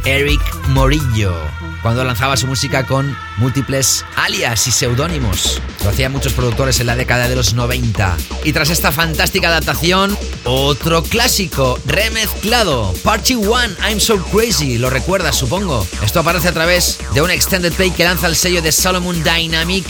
Eric 0.05 0.40
Morillo 0.68 1.34
cuando 1.82 2.05
lanzaba 2.05 2.36
su 2.36 2.46
música 2.46 2.86
con 2.86 3.16
múltiples 3.43 4.05
alias 4.16 4.66
y 4.68 4.72
seudónimos. 4.72 5.61
Lo 5.82 5.90
hacían 5.90 6.12
muchos 6.12 6.32
productores 6.32 6.78
en 6.80 6.86
la 6.86 6.97
década 6.97 7.28
de 7.28 7.34
los 7.34 7.55
90. 7.55 8.16
Y 8.45 8.53
tras 8.53 8.70
esta 8.70 8.93
fantástica 8.93 9.49
adaptación, 9.49 10.16
otro 10.45 11.03
clásico 11.03 11.78
remezclado. 11.84 12.95
Party 13.03 13.34
One, 13.34 13.74
I'm 13.86 14.01
So 14.01 14.22
Crazy, 14.24 14.78
lo 14.78 14.88
recuerdas 14.90 15.36
supongo. 15.36 15.86
Esto 16.03 16.20
aparece 16.20 16.49
a 16.49 16.53
través 16.53 16.99
de 17.14 17.20
un 17.20 17.30
extended 17.30 17.72
play 17.72 17.90
que 17.90 18.05
lanza 18.05 18.28
el 18.28 18.36
sello 18.36 18.62
de 18.62 18.70
Solomon 18.70 19.22
Dynamic. 19.24 19.86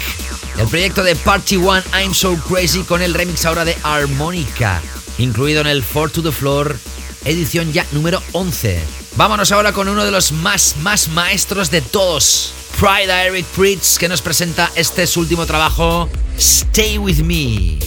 El 0.59 0.66
proyecto 0.68 1.03
de 1.03 1.14
Party 1.14 1.57
One, 1.57 1.82
I'm 1.92 2.14
So 2.14 2.36
Crazy 2.48 2.82
con 2.84 3.03
el 3.03 3.14
remix 3.14 3.44
ahora 3.44 3.64
de 3.64 3.76
Harmonica, 3.82 4.80
incluido 5.18 5.61
en 5.61 5.66
el 5.66 5.82
Four 5.82 6.11
to 6.11 6.22
the 6.22 6.32
Floor, 6.32 6.78
edición 7.24 7.72
ya 7.72 7.86
número 7.92 8.22
11. 8.32 8.80
Vámonos 9.16 9.53
ahora 9.53 9.72
con 9.72 9.88
uno 9.88 10.05
de 10.05 10.11
los 10.11 10.32
más, 10.32 10.76
más 10.80 11.09
maestros 11.09 11.70
de 11.70 11.82
todos. 11.82 12.55
Pride 12.83 13.12
Eric 13.12 13.47
Pritz, 13.55 13.97
que 13.97 14.09
nos 14.09 14.20
presenta 14.20 14.68
este 14.74 15.07
su 15.07 15.20
último 15.20 15.47
trabajo, 15.47 16.09
Stay 16.37 16.99
With 16.99 17.18
Me. 17.18 17.78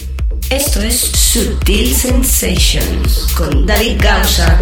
Esto 0.48 0.80
es 0.80 0.98
Sutil 0.98 1.94
Sensations 1.94 3.30
con 3.36 3.66
David 3.66 3.98
Gausa. 4.00 4.58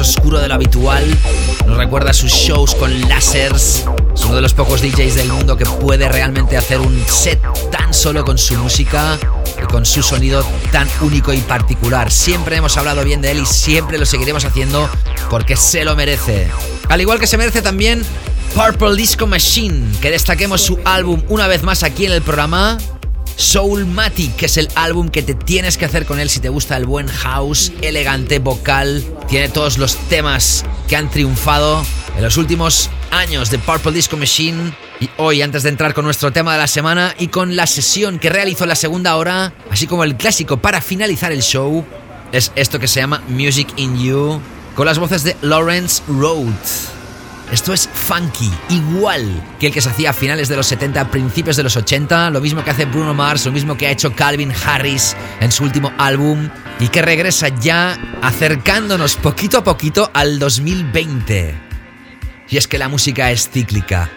Oscuro 0.00 0.38
de 0.40 0.48
lo 0.48 0.54
habitual. 0.54 1.04
Nos 1.66 1.76
recuerda 1.76 2.12
sus 2.12 2.32
shows 2.32 2.74
con 2.74 3.00
lásers. 3.08 3.84
Es 4.14 4.24
uno 4.24 4.36
de 4.36 4.40
los 4.40 4.54
pocos 4.54 4.82
DJs 4.82 5.14
del 5.14 5.28
mundo 5.28 5.56
que 5.56 5.64
puede 5.64 6.08
realmente 6.08 6.56
hacer 6.56 6.80
un 6.80 7.02
set 7.06 7.40
tan 7.70 7.92
solo 7.92 8.24
con 8.24 8.38
su 8.38 8.54
música 8.56 9.18
y 9.62 9.66
con 9.66 9.84
su 9.86 10.02
sonido 10.02 10.44
tan 10.70 10.88
único 11.00 11.32
y 11.32 11.38
particular. 11.38 12.10
Siempre 12.10 12.56
hemos 12.56 12.76
hablado 12.76 13.04
bien 13.04 13.22
de 13.22 13.32
él 13.32 13.40
y 13.40 13.46
siempre 13.46 13.98
lo 13.98 14.06
seguiremos 14.06 14.44
haciendo 14.44 14.88
porque 15.30 15.56
se 15.56 15.84
lo 15.84 15.96
merece. 15.96 16.48
Al 16.88 17.00
igual 17.00 17.18
que 17.18 17.26
se 17.26 17.36
merece 17.36 17.62
también 17.62 18.02
Purple 18.54 18.96
Disco 18.96 19.26
Machine, 19.26 19.86
que 20.00 20.10
destaquemos 20.10 20.60
su 20.60 20.78
álbum 20.84 21.22
una 21.28 21.46
vez 21.46 21.62
más 21.62 21.82
aquí 21.82 22.06
en 22.06 22.12
el 22.12 22.22
programa. 22.22 22.78
Soulmatic, 23.42 24.36
que 24.36 24.46
es 24.46 24.56
el 24.56 24.68
álbum 24.76 25.08
que 25.08 25.20
te 25.20 25.34
tienes 25.34 25.76
que 25.76 25.84
hacer 25.84 26.06
con 26.06 26.20
él 26.20 26.30
si 26.30 26.38
te 26.38 26.48
gusta 26.48 26.76
el 26.76 26.86
buen 26.86 27.08
house, 27.08 27.72
elegante, 27.82 28.38
vocal. 28.38 29.04
Tiene 29.28 29.48
todos 29.48 29.78
los 29.78 29.96
temas 30.08 30.64
que 30.86 30.94
han 30.94 31.10
triunfado 31.10 31.84
en 32.16 32.22
los 32.22 32.36
últimos 32.36 32.88
años 33.10 33.50
de 33.50 33.58
Purple 33.58 33.90
Disco 33.90 34.16
Machine. 34.16 34.72
Y 35.00 35.10
hoy, 35.16 35.42
antes 35.42 35.64
de 35.64 35.70
entrar 35.70 35.92
con 35.92 36.04
nuestro 36.04 36.30
tema 36.30 36.52
de 36.52 36.60
la 36.60 36.68
semana 36.68 37.16
y 37.18 37.28
con 37.28 37.56
la 37.56 37.66
sesión 37.66 38.20
que 38.20 38.30
realizó 38.30 38.64
la 38.64 38.76
segunda 38.76 39.16
hora, 39.16 39.52
así 39.70 39.88
como 39.88 40.04
el 40.04 40.16
clásico 40.16 40.58
para 40.58 40.80
finalizar 40.80 41.32
el 41.32 41.42
show, 41.42 41.84
es 42.30 42.52
esto 42.54 42.78
que 42.78 42.86
se 42.86 43.00
llama 43.00 43.24
Music 43.28 43.68
in 43.76 44.00
You, 44.00 44.40
con 44.76 44.86
las 44.86 45.00
voces 45.00 45.24
de 45.24 45.36
Lawrence 45.42 46.00
Rhodes. 46.06 47.01
Esto 47.52 47.74
es 47.74 47.86
funky, 47.92 48.50
igual 48.70 49.28
que 49.60 49.66
el 49.66 49.72
que 49.74 49.82
se 49.82 49.90
hacía 49.90 50.10
a 50.10 50.12
finales 50.14 50.48
de 50.48 50.56
los 50.56 50.66
70, 50.66 51.10
principios 51.10 51.54
de 51.54 51.62
los 51.62 51.76
80, 51.76 52.30
lo 52.30 52.40
mismo 52.40 52.64
que 52.64 52.70
hace 52.70 52.86
Bruno 52.86 53.12
Mars, 53.12 53.44
lo 53.44 53.52
mismo 53.52 53.76
que 53.76 53.86
ha 53.86 53.90
hecho 53.90 54.14
Calvin 54.14 54.50
Harris 54.64 55.14
en 55.38 55.52
su 55.52 55.62
último 55.62 55.92
álbum 55.98 56.48
y 56.80 56.88
que 56.88 57.02
regresa 57.02 57.48
ya 57.48 57.98
acercándonos 58.22 59.16
poquito 59.16 59.58
a 59.58 59.64
poquito 59.64 60.10
al 60.14 60.38
2020. 60.38 61.54
Y 62.48 62.56
es 62.56 62.66
que 62.66 62.78
la 62.78 62.88
música 62.88 63.30
es 63.30 63.50
cíclica. 63.50 64.10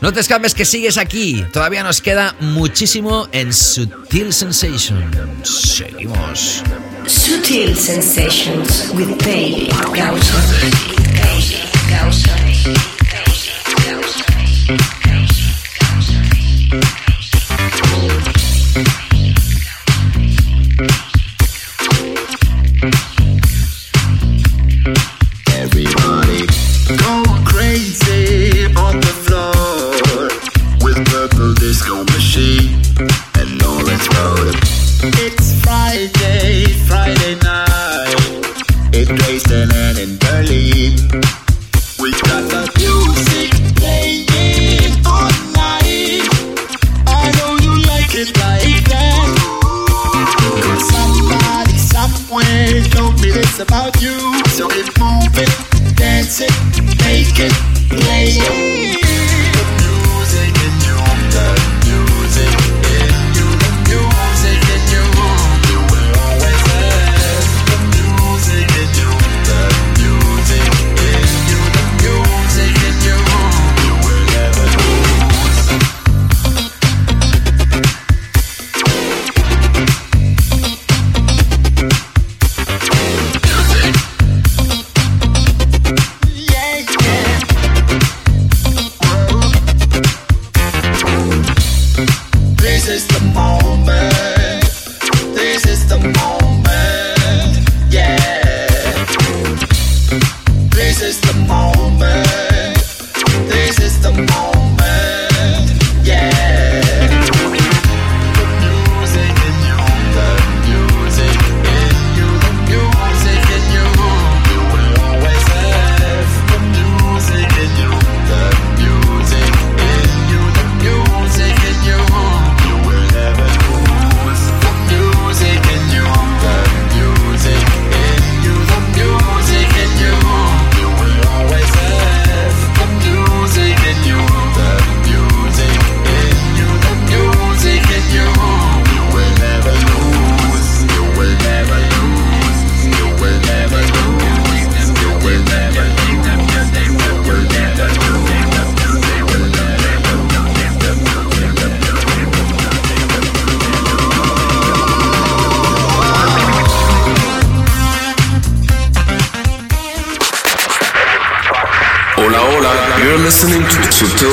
No 0.00 0.14
te 0.14 0.20
escapes 0.20 0.54
que 0.54 0.64
sigues 0.64 0.96
aquí, 0.96 1.44
todavía 1.52 1.82
nos 1.82 2.00
queda 2.00 2.34
muchísimo 2.40 3.28
en 3.32 3.52
Sutil 3.52 4.32
Sensations. 4.32 5.14
Seguimos. 5.42 6.62
Sutil 7.06 7.76
Sensations 7.76 8.90
with 8.94 9.18
David 9.18 9.70
Gausser. 9.92 10.70
David 11.12 11.58
Gausser. 11.90 12.49
thousand, 12.62 12.76
thousand, 13.06 13.54
thousand. 13.64 14.19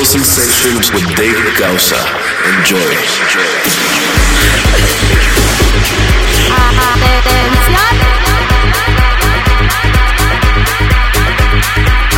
Sensations 0.04 0.90
with 0.92 1.06
David 1.16 1.58
Gausa. 1.58 1.96
Enjoy. 2.58 2.78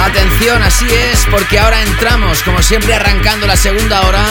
Atención, 0.03 0.63
así 0.63 0.87
es, 0.89 1.27
porque 1.31 1.59
ahora 1.59 1.83
entramos, 1.83 2.43
como 2.43 2.63
siempre, 2.63 2.95
arrancando 2.95 3.47
la 3.47 3.57
segunda 3.57 4.01
hora 4.03 4.25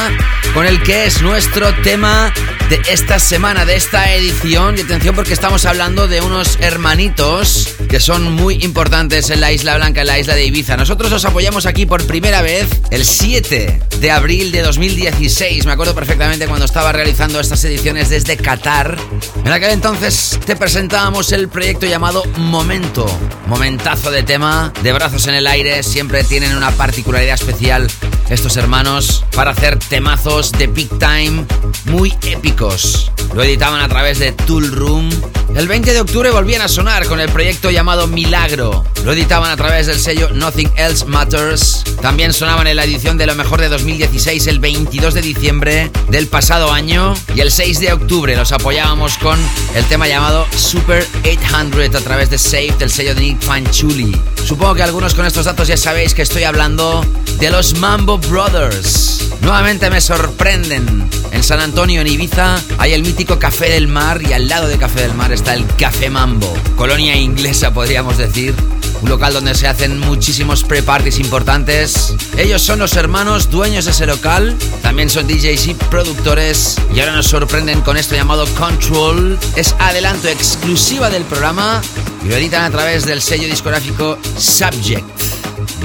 con 0.54 0.66
el 0.66 0.82
que 0.84 1.06
es 1.06 1.22
nuestro 1.22 1.74
tema 1.76 2.34
de 2.70 2.80
esta 2.88 3.18
semana, 3.18 3.66
de 3.66 3.76
esta 3.76 4.14
edición. 4.14 4.78
Y 4.78 4.82
atención 4.82 5.16
porque 5.16 5.34
estamos 5.34 5.66
hablando 5.66 6.08
de 6.08 6.22
unos 6.22 6.58
hermanitos 6.62 7.76
que 7.90 8.00
son 8.00 8.32
muy 8.32 8.64
importantes 8.64 9.32
en 9.32 9.42
la 9.42 9.52
Isla 9.52 9.76
Blanca, 9.78 10.02
en 10.02 10.08
la 10.08 10.20
isla 10.20 10.36
de 10.36 10.46
Ibiza. 10.46 10.78
Nosotros 10.78 11.12
os 11.12 11.26
apoyamos 11.26 11.66
aquí 11.66 11.88
por 11.88 12.06
primera 12.06 12.44
vez 12.44 12.68
el 12.92 13.04
7 13.04 13.82
de 14.00 14.12
abril 14.12 14.52
de 14.52 14.62
2016. 14.62 15.66
Me 15.66 15.72
acuerdo 15.72 15.96
perfectamente 15.96 16.48
cuando 16.48 16.66
estaba 16.66 16.92
realizando 16.92 17.40
estas 17.40 17.64
ediciones 17.64 18.10
desde 18.10 18.38
Qatar. 18.38 18.98
En 19.44 19.52
aquel 19.52 19.72
entonces 19.72 20.40
te 20.46 20.56
presentábamos 20.56 21.32
el 21.32 21.50
proyecto 21.50 21.88
llamado 21.88 22.24
Momento. 22.38 23.08
Momentazo 23.48 24.12
de 24.12 24.22
tema, 24.22 24.72
de 24.84 24.94
brazos 24.94 25.26
en 25.26 25.34
el 25.34 25.48
aire, 25.48 25.82
siempre 25.82 26.24
tienen 26.24 26.56
una 26.56 26.70
particularidad 26.72 27.34
especial 27.34 27.88
estos 28.30 28.58
hermanos 28.58 29.26
para 29.36 29.52
hacer 29.52 29.78
temazos 29.80 30.52
de 30.52 30.68
big 30.68 30.90
time 31.00 31.46
muy 31.86 32.14
épicos. 32.24 33.12
Lo 33.34 33.44
editaban 33.44 33.82
a 33.82 33.88
través 33.88 34.20
de 34.20 34.32
Tool 34.32 34.72
Room. 34.72 35.10
El 35.56 35.68
20 35.68 35.94
de 35.94 36.00
octubre 36.00 36.30
volvían 36.32 36.62
a 36.62 36.68
sonar 36.68 37.06
con 37.08 37.20
el 37.20 37.30
proyecto 37.30 37.70
llamado 37.72 38.08
Milagro. 38.08 38.86
Lo 39.04 39.14
editaban 39.14 39.52
a 39.52 39.58
través 39.58 39.88
del 39.88 40.00
sello 40.00 40.30
Nothing 40.30 40.72
Else 40.78 41.06
Matters. 41.06 41.84
También 42.02 42.34
sonaban 42.34 42.68
en 42.68 42.76
la 42.76 42.86
edición 42.86 43.18
de 43.18 43.26
lo 43.26 43.36
mejor 43.36 43.60
de 43.60 43.68
2016 43.68 44.48
el 44.48 44.60
22 44.60 45.14
de 45.14 45.22
diciembre 45.22 45.92
del 46.10 46.28
pasado 46.28 46.72
año. 46.72 47.14
Y 47.36 47.42
el 47.42 47.52
6 47.52 47.80
de 47.80 47.94
octubre 47.94 48.36
los 48.36 48.52
apoyábamos 48.52 49.18
con 49.18 49.38
el 49.76 49.84
tema 49.86 50.08
llamado 50.08 50.46
Super 50.56 51.06
800 51.24 51.96
a 51.96 52.04
través 52.04 52.30
de 52.30 52.38
Safe 52.38 52.76
del 52.78 52.92
sello 52.92 53.16
de 53.16 53.22
Nick 53.22 53.42
Fanchuli. 53.42 54.16
Supongo 54.46 54.76
que 54.76 54.84
algunos 54.84 55.14
con 55.14 55.26
estos 55.26 55.46
datos 55.46 55.68
ya 55.68 55.78
sabéis 55.78 56.14
que 56.14 56.22
estoy 56.22 56.44
hablando 56.44 57.04
de 57.40 57.50
los 57.50 57.78
Mambo 57.80 58.18
Brothers. 58.18 59.30
Nuevamente 59.42 59.90
me 59.90 60.00
sorprenden. 60.00 61.10
En 61.32 61.44
San 61.44 61.60
Antonio, 61.60 62.02
en 62.02 62.08
Ibiza, 62.08 62.60
hay 62.78 62.94
el 62.94 63.04
mítico 63.04 63.40
Café 63.40 63.70
del 63.70 63.88
Mar 63.88 64.22
y 64.22 64.34
al 64.34 64.48
lado 64.48 64.68
de 64.68 64.78
Café 64.78 65.02
del 65.02 65.14
Mar 65.14 65.32
está 65.40 65.54
el 65.54 65.66
Café 65.78 66.10
Mambo. 66.10 66.54
Colonia 66.76 67.16
inglesa, 67.16 67.74
podríamos 67.74 68.18
decir. 68.18 68.54
Un 69.02 69.10
local 69.10 69.34
donde 69.34 69.56
se 69.56 69.68
hacen 69.68 69.98
muchísimos 69.98 70.64
pre-parties 70.66 71.20
importantes. 71.20 72.14
Ellos 72.38 72.62
son 72.62 72.80
los 72.80 72.94
hermanos 72.98 73.50
dueños 73.50 73.86
de 73.86 73.92
ese 73.92 74.06
local. 74.06 74.58
También 74.82 75.10
son 75.10 75.28
DJs 75.28 75.68
y 75.68 75.74
productores. 75.74 76.76
Y 76.94 77.00
ahora 77.00 77.16
nos 77.16 77.28
sorprenden 77.28 77.80
con 77.82 77.96
esto 77.96 78.16
llamado 78.16 78.46
Control. 78.56 79.40
Es 79.56 79.74
adelanto 79.80 80.28
exclusiva 80.28 81.10
del 81.10 81.24
programa. 81.24 81.82
Y 82.26 82.28
lo 82.28 82.36
editan 82.36 82.66
a 82.66 82.70
través 82.70 83.06
del 83.06 83.22
sello 83.22 83.48
discográfico 83.48 84.18
Subject 84.38 85.08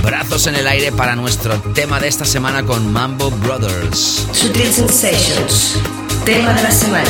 brazos 0.02 0.46
en 0.48 0.56
el 0.56 0.66
aire 0.66 0.92
para 0.92 1.14
nuestro 1.16 1.54
tema 1.74 2.00
de 2.00 2.08
esta 2.08 2.24
semana 2.24 2.64
con 2.64 2.92
Mambo 2.92 3.30
Brothers. 3.30 4.26
Sutil 4.32 4.72
Sensations, 4.72 5.76
tema 6.24 6.52
de 6.52 6.62
la 6.62 6.70
semana. 6.70 7.04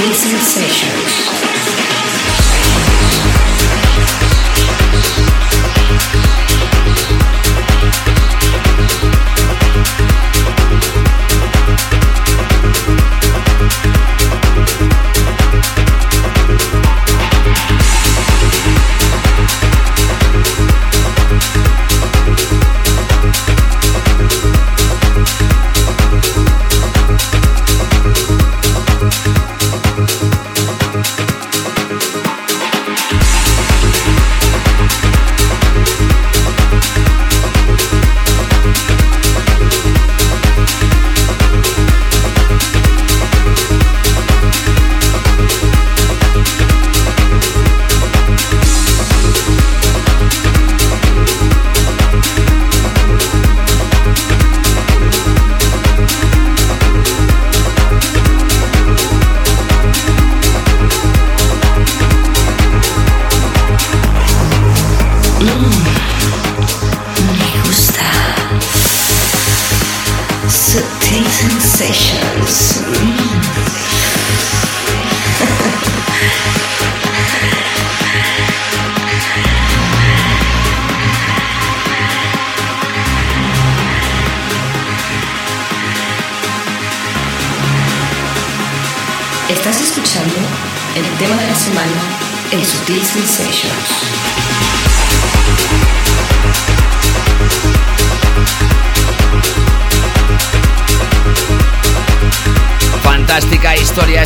On 0.00 0.12
Sutil 0.12 0.38
Sensations. 0.38 1.27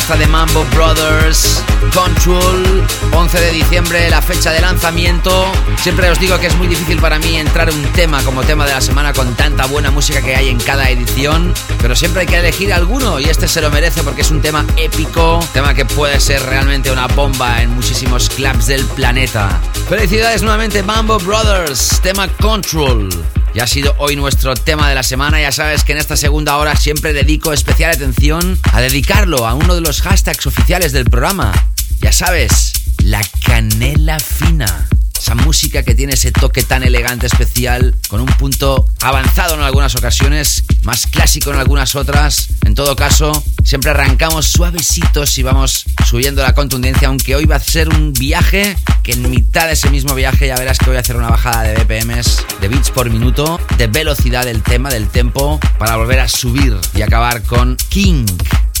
De 0.03 0.27
Mambo 0.27 0.65
Brothers, 0.75 1.63
Control, 1.95 2.85
11 3.13 3.39
de 3.39 3.51
diciembre, 3.51 4.09
la 4.09 4.21
fecha 4.21 4.51
de 4.51 4.59
lanzamiento. 4.59 5.49
Siempre 5.81 6.09
os 6.11 6.19
digo 6.19 6.37
que 6.39 6.47
es 6.47 6.55
muy 6.57 6.67
difícil 6.67 6.99
para 6.99 7.19
mí 7.19 7.37
entrar 7.37 7.71
un 7.71 7.81
tema 7.93 8.21
como 8.23 8.43
tema 8.43 8.65
de 8.65 8.73
la 8.73 8.81
semana 8.81 9.13
con 9.13 9.33
tanta 9.35 9.65
buena 9.65 9.91
música 9.91 10.21
que 10.21 10.35
hay 10.35 10.49
en 10.49 10.59
cada 10.59 10.89
edición, 10.89 11.53
pero 11.81 11.95
siempre 11.95 12.21
hay 12.21 12.27
que 12.27 12.37
elegir 12.37 12.73
alguno 12.73 13.17
y 13.17 13.23
este 13.23 13.47
se 13.47 13.61
lo 13.61 13.71
merece 13.71 14.03
porque 14.03 14.21
es 14.21 14.31
un 14.31 14.41
tema 14.41 14.65
épico, 14.75 15.39
tema 15.53 15.73
que 15.73 15.85
puede 15.85 16.19
ser 16.19 16.43
realmente 16.43 16.91
una 16.91 17.07
bomba 17.07 17.61
en 17.61 17.69
muchísimos 17.69 18.29
clubs 18.29 18.67
del 18.67 18.85
planeta. 18.85 19.61
Felicidades 19.87 20.43
nuevamente 20.43 20.83
Mambo 20.83 21.17
Brothers, 21.17 22.01
tema 22.01 22.27
Control. 22.27 23.09
Ya 23.53 23.65
ha 23.65 23.67
sido 23.67 23.93
hoy 23.99 24.15
nuestro 24.15 24.55
tema 24.55 24.89
de 24.89 24.95
la 24.95 25.03
semana. 25.03 25.39
Ya 25.39 25.51
sabes 25.51 25.83
que 25.83 25.91
en 25.91 25.99
esta 25.99 26.17
segunda 26.17 26.57
hora 26.57 26.75
siempre 26.75 27.13
dedico 27.13 27.53
atención 27.81 28.59
a 28.71 28.81
dedicarlo 28.81 29.47
a 29.47 29.55
uno 29.55 29.75
de 29.75 29.81
los 29.81 30.01
hashtags 30.01 30.45
oficiales 30.45 30.91
del 30.91 31.05
programa. 31.05 31.51
Ya 31.99 32.11
sabes, 32.11 32.71
la 33.03 33.21
canela 33.45 34.19
fina 34.19 34.87
esa 35.23 35.35
música 35.35 35.83
que 35.83 35.95
tiene 35.95 36.13
ese 36.15 36.33
toque 36.33 36.63
tan 36.63 36.83
elegante, 36.83 37.27
especial, 37.27 37.95
con 38.09 38.19
un 38.19 38.27
punto 38.27 38.85
avanzado 39.01 39.55
en 39.55 39.61
algunas 39.61 39.95
ocasiones, 39.95 40.65
más 40.83 41.07
clásico 41.07 41.51
en 41.51 41.59
algunas 41.59 41.95
otras. 41.95 42.49
En 42.65 42.75
todo 42.75 42.95
caso, 42.95 43.43
siempre 43.63 43.91
arrancamos 43.91 44.47
suavecitos 44.47 45.37
y 45.37 45.43
vamos 45.43 45.85
subiendo 46.05 46.41
la 46.41 46.53
contundencia, 46.53 47.07
aunque 47.07 47.35
hoy 47.35 47.45
va 47.45 47.55
a 47.55 47.59
ser 47.59 47.89
un 47.89 48.13
viaje 48.13 48.75
que 49.03 49.13
en 49.13 49.29
mitad 49.29 49.67
de 49.67 49.73
ese 49.73 49.89
mismo 49.89 50.15
viaje 50.15 50.47
ya 50.47 50.55
verás 50.55 50.77
que 50.77 50.85
voy 50.85 50.97
a 50.97 51.01
hacer 51.01 51.15
una 51.15 51.29
bajada 51.29 51.63
de 51.63 51.83
BPMs, 51.83 52.45
de 52.61 52.67
bits 52.67 52.91
por 52.91 53.09
minuto, 53.09 53.59
de 53.77 53.87
velocidad 53.87 54.45
del 54.45 54.61
tema, 54.63 54.89
del 54.89 55.07
tempo, 55.09 55.59
para 55.77 55.97
volver 55.97 56.19
a 56.19 56.27
subir 56.27 56.77
y 56.95 57.01
acabar 57.01 57.43
con 57.43 57.75
King. 57.89 58.25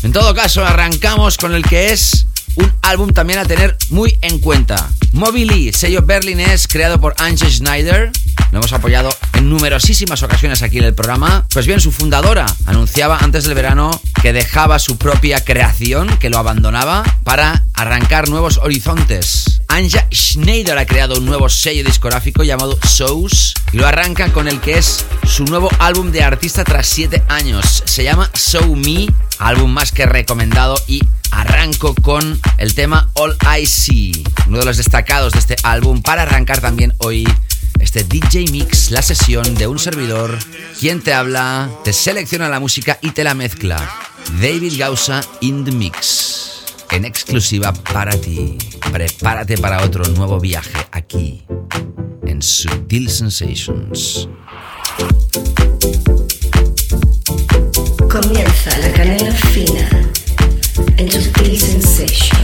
En 0.03 0.11
todo 0.11 0.33
caso, 0.33 0.65
arrancamos 0.65 1.37
con 1.37 1.53
el 1.53 1.63
que 1.63 1.91
es 1.93 2.27
un 2.55 2.71
álbum 2.81 3.09
también 3.11 3.39
a 3.39 3.45
tener 3.45 3.77
muy 3.89 4.17
en 4.21 4.39
cuenta. 4.39 4.89
Mobily, 5.11 5.71
sello 5.73 6.01
berlinés 6.01 6.67
creado 6.67 6.99
por 6.99 7.15
Ange 7.17 7.49
Schneider. 7.49 8.11
Lo 8.53 8.59
hemos 8.59 8.73
apoyado 8.73 9.09
en 9.33 9.49
numerosísimas 9.49 10.21
ocasiones 10.21 10.61
aquí 10.61 10.77
en 10.77 10.83
el 10.83 10.93
programa. 10.93 11.47
Pues 11.51 11.65
bien, 11.65 11.79
su 11.79 11.91
fundadora 11.91 12.45
anunciaba 12.67 13.17
antes 13.17 13.45
del 13.45 13.55
verano 13.55 13.99
que 14.21 14.31
dejaba 14.31 14.77
su 14.77 14.99
propia 14.99 15.43
creación, 15.43 16.19
que 16.19 16.29
lo 16.29 16.37
abandonaba, 16.37 17.01
para 17.23 17.65
arrancar 17.73 18.29
nuevos 18.29 18.59
horizontes. 18.59 19.59
Anja 19.69 20.07
Schneider 20.13 20.77
ha 20.77 20.85
creado 20.85 21.15
un 21.15 21.25
nuevo 21.25 21.49
sello 21.49 21.83
discográfico 21.83 22.43
llamado 22.43 22.77
Souls 22.87 23.55
y 23.71 23.77
lo 23.77 23.87
arranca 23.87 24.31
con 24.31 24.47
el 24.47 24.61
que 24.61 24.77
es 24.77 25.03
su 25.27 25.45
nuevo 25.45 25.71
álbum 25.79 26.11
de 26.11 26.21
artista 26.21 26.63
tras 26.63 26.85
7 26.85 27.23
años. 27.29 27.81
Se 27.87 28.03
llama 28.03 28.29
So 28.35 28.75
Me, 28.75 29.07
álbum 29.39 29.71
más 29.71 29.91
que 29.91 30.05
recomendado 30.05 30.75
y 30.85 31.01
arranco 31.31 31.95
con 31.95 32.39
el 32.59 32.75
tema 32.75 33.09
All 33.15 33.35
I 33.59 33.65
See, 33.65 34.23
uno 34.45 34.59
de 34.59 34.65
los 34.65 34.77
destacados 34.77 35.33
de 35.33 35.39
este 35.39 35.55
álbum 35.63 36.03
para 36.03 36.21
arrancar 36.21 36.61
también 36.61 36.93
hoy 36.99 37.25
este 37.79 38.03
DJ 38.03 38.51
Mix, 38.51 38.91
la 38.91 39.01
sesión 39.01 39.55
de 39.55 39.67
un 39.67 39.79
servidor, 39.79 40.37
quien 40.79 41.01
te 41.01 41.13
habla, 41.13 41.69
te 41.83 41.93
selecciona 41.93 42.49
la 42.49 42.59
música 42.59 42.99
y 43.01 43.11
te 43.11 43.23
la 43.23 43.33
mezcla. 43.33 43.77
David 44.41 44.73
Gausa 44.77 45.21
in 45.41 45.65
the 45.65 45.71
Mix, 45.71 46.63
en 46.91 47.05
exclusiva 47.05 47.73
para 47.73 48.11
ti. 48.19 48.57
Prepárate 48.91 49.57
para 49.57 49.83
otro 49.83 50.05
nuevo 50.05 50.39
viaje 50.39 50.87
aquí, 50.91 51.45
en 52.25 52.41
Subtil 52.41 53.09
Sensations. 53.09 54.27
Comienza 58.09 58.77
la 58.77 58.93
canela 58.93 59.31
fina 59.31 60.03
to 61.13 61.21
feel 61.33 61.55
sensations. 61.55 62.43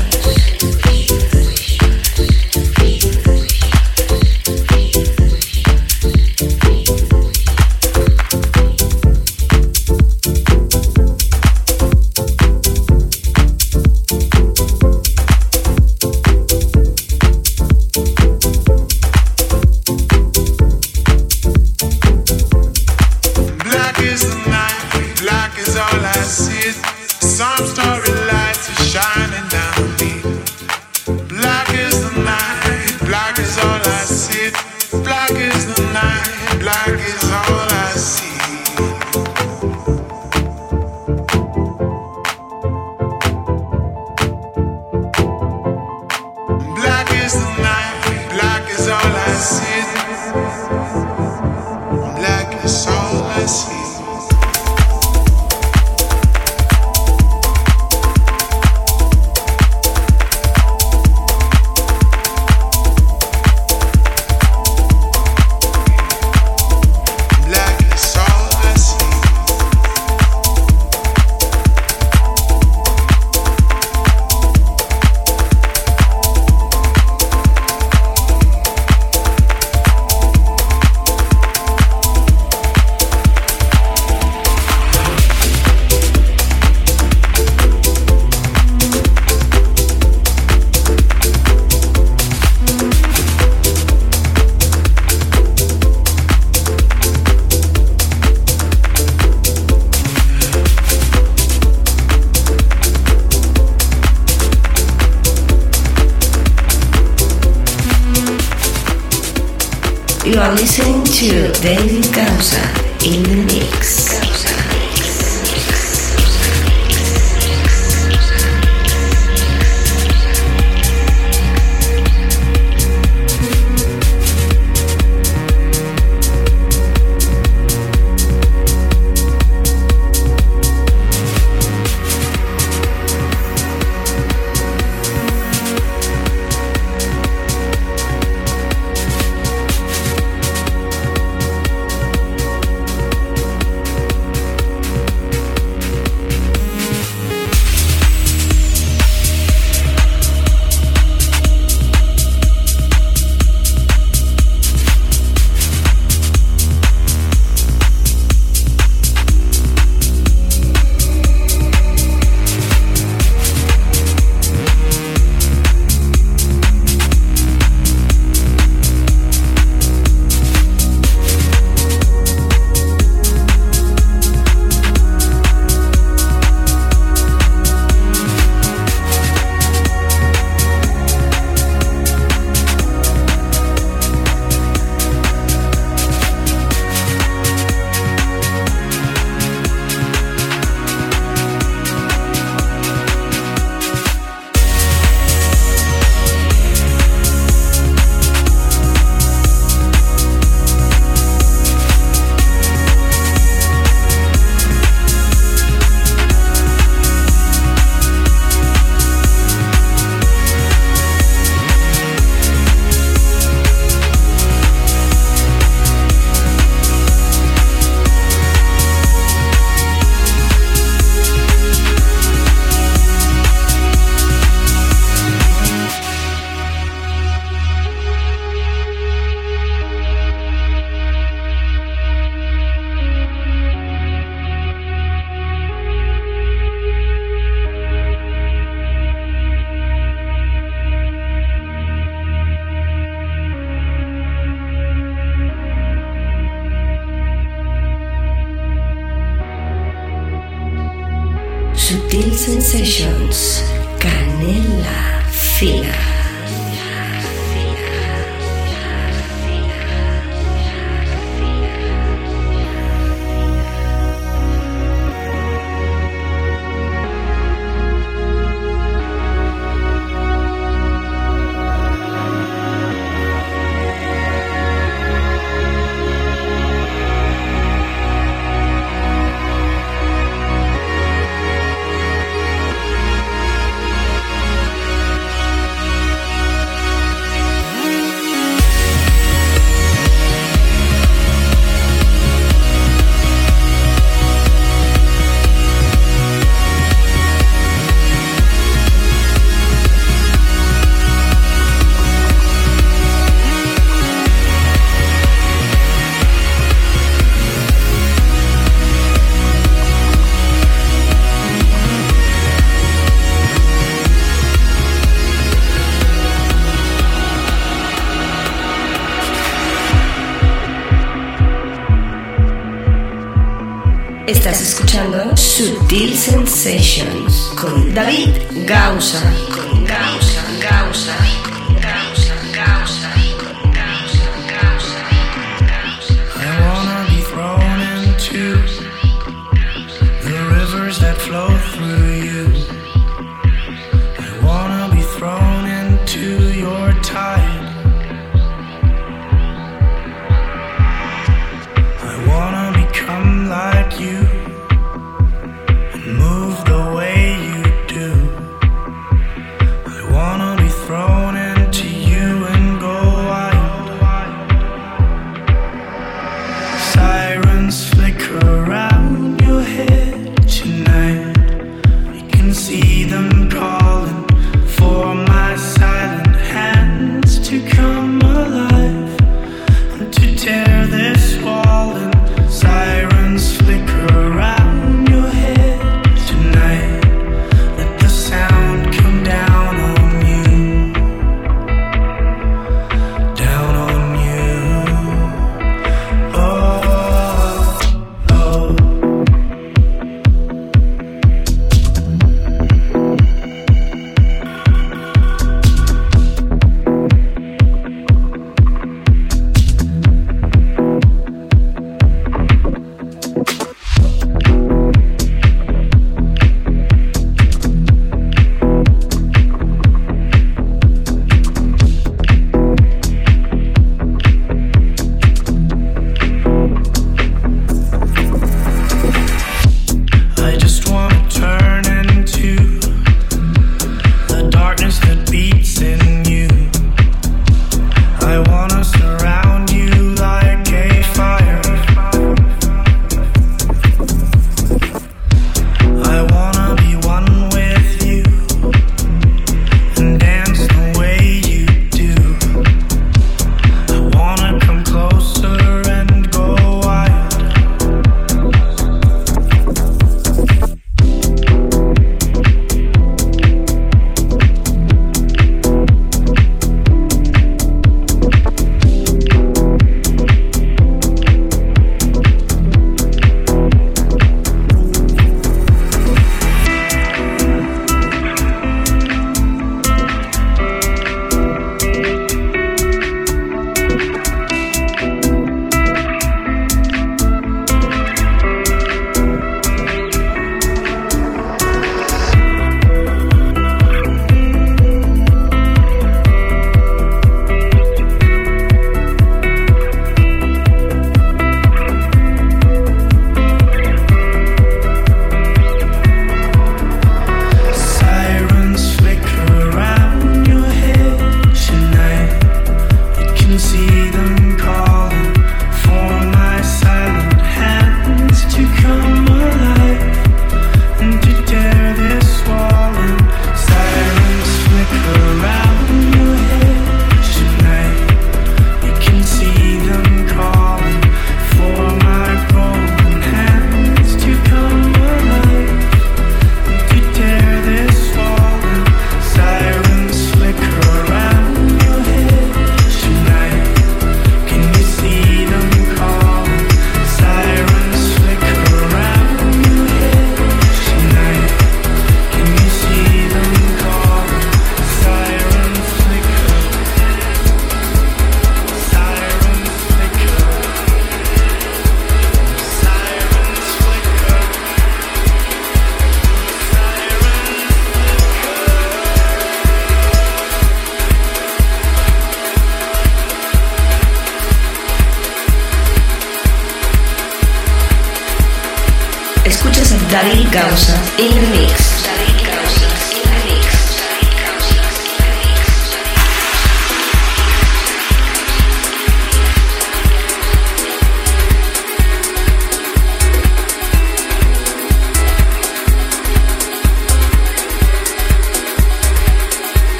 David 111.61 112.28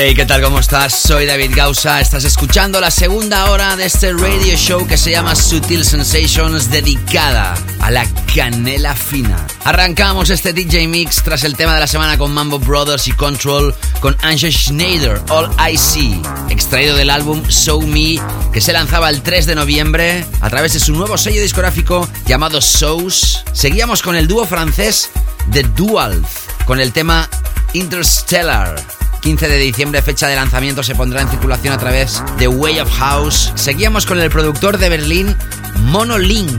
Hey, 0.00 0.14
¿qué 0.14 0.24
tal? 0.24 0.40
¿Cómo 0.40 0.60
estás? 0.60 0.96
Soy 0.96 1.26
David 1.26 1.50
Gausa. 1.56 2.00
Estás 2.00 2.22
escuchando 2.22 2.80
la 2.80 2.88
segunda 2.88 3.50
hora 3.50 3.74
de 3.74 3.86
este 3.86 4.12
radio 4.12 4.56
show 4.56 4.86
que 4.86 4.96
se 4.96 5.10
llama 5.10 5.34
Sutil 5.34 5.84
Sensations, 5.84 6.70
dedicada 6.70 7.56
a 7.80 7.90
la 7.90 8.06
canela 8.32 8.94
fina. 8.94 9.44
Arrancamos 9.64 10.30
este 10.30 10.52
DJ 10.52 10.86
Mix 10.86 11.24
tras 11.24 11.42
el 11.42 11.56
tema 11.56 11.74
de 11.74 11.80
la 11.80 11.88
semana 11.88 12.16
con 12.16 12.32
Mambo 12.32 12.60
Brothers 12.60 13.08
y 13.08 13.12
Control 13.12 13.74
con 13.98 14.16
Anja 14.22 14.52
Schneider, 14.52 15.20
All 15.30 15.50
I 15.68 15.76
See, 15.76 16.22
extraído 16.48 16.94
del 16.94 17.10
álbum 17.10 17.42
Show 17.48 17.82
Me, 17.84 18.20
que 18.52 18.60
se 18.60 18.72
lanzaba 18.72 19.10
el 19.10 19.22
3 19.22 19.46
de 19.46 19.56
noviembre 19.56 20.24
a 20.40 20.48
través 20.48 20.74
de 20.74 20.78
su 20.78 20.92
nuevo 20.92 21.18
sello 21.18 21.42
discográfico 21.42 22.08
llamado 22.24 22.60
Souls. 22.60 23.42
Seguíamos 23.52 24.02
con 24.02 24.14
el 24.14 24.28
dúo 24.28 24.46
francés 24.46 25.10
The 25.50 25.64
Dual, 25.64 26.24
con 26.66 26.78
el 26.78 26.92
tema 26.92 27.28
Interstellar. 27.72 28.87
15 29.28 29.46
de 29.46 29.58
diciembre, 29.58 30.00
fecha 30.00 30.26
de 30.26 30.36
lanzamiento, 30.36 30.82
se 30.82 30.94
pondrá 30.94 31.20
en 31.20 31.28
circulación 31.28 31.74
a 31.74 31.76
través 31.76 32.22
de 32.38 32.48
Way 32.48 32.80
of 32.80 32.90
House. 32.96 33.52
Seguíamos 33.56 34.06
con 34.06 34.18
el 34.18 34.30
productor 34.30 34.78
de 34.78 34.88
Berlín, 34.88 35.36
Monolink, 35.80 36.50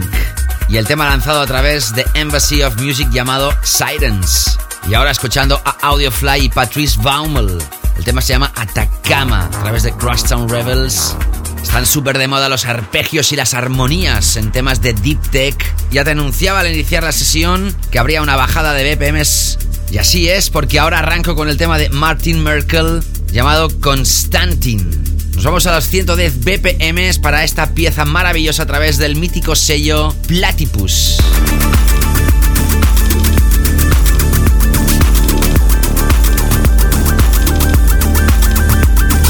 y 0.67 0.77
el 0.77 0.85
tema 0.85 1.09
lanzado 1.09 1.41
a 1.41 1.47
través 1.47 1.95
de 1.95 2.05
Embassy 2.13 2.61
of 2.61 2.79
Music 2.79 3.09
llamado 3.09 3.51
Sirens. 3.63 4.59
Y 4.87 4.93
ahora 4.93 5.09
escuchando 5.09 5.59
a 5.65 5.77
Audiofly 5.81 6.41
y 6.45 6.49
Patrice 6.49 6.99
Baumel. 7.01 7.57
El 7.97 8.03
tema 8.05 8.21
se 8.21 8.33
llama 8.33 8.51
Atacama 8.55 9.45
a 9.45 9.49
través 9.49 9.81
de 9.81 9.91
Crosstown 9.93 10.47
Rebels. 10.47 11.15
Están 11.63 11.87
súper 11.87 12.19
de 12.19 12.27
moda 12.27 12.49
los 12.49 12.65
arpegios 12.65 13.31
y 13.31 13.35
las 13.35 13.55
armonías 13.55 14.35
en 14.35 14.51
temas 14.51 14.79
de 14.83 14.93
Deep 14.93 15.31
Tech. 15.31 15.75
Ya 15.89 16.03
te 16.03 16.11
anunciaba 16.11 16.59
al 16.59 16.71
iniciar 16.71 17.01
la 17.01 17.13
sesión 17.13 17.75
que 17.89 17.97
habría 17.97 18.21
una 18.21 18.35
bajada 18.35 18.73
de 18.73 18.95
BPMs 18.95 19.57
y 19.91 19.97
así 19.97 20.29
es, 20.29 20.49
porque 20.49 20.79
ahora 20.79 20.99
arranco 20.99 21.35
con 21.35 21.49
el 21.49 21.57
tema 21.57 21.77
de 21.77 21.89
Martin 21.89 22.43
Merkel 22.43 23.01
llamado 23.31 23.69
Constantin. 23.79 24.87
Nos 25.35 25.43
vamos 25.43 25.65
a 25.67 25.73
los 25.73 25.85
110 25.85 26.39
BPMs 26.41 27.19
para 27.19 27.43
esta 27.43 27.73
pieza 27.73 28.05
maravillosa 28.05 28.63
a 28.63 28.65
través 28.65 28.97
del 28.97 29.15
mítico 29.15 29.55
sello 29.55 30.13
Platypus. 30.27 31.17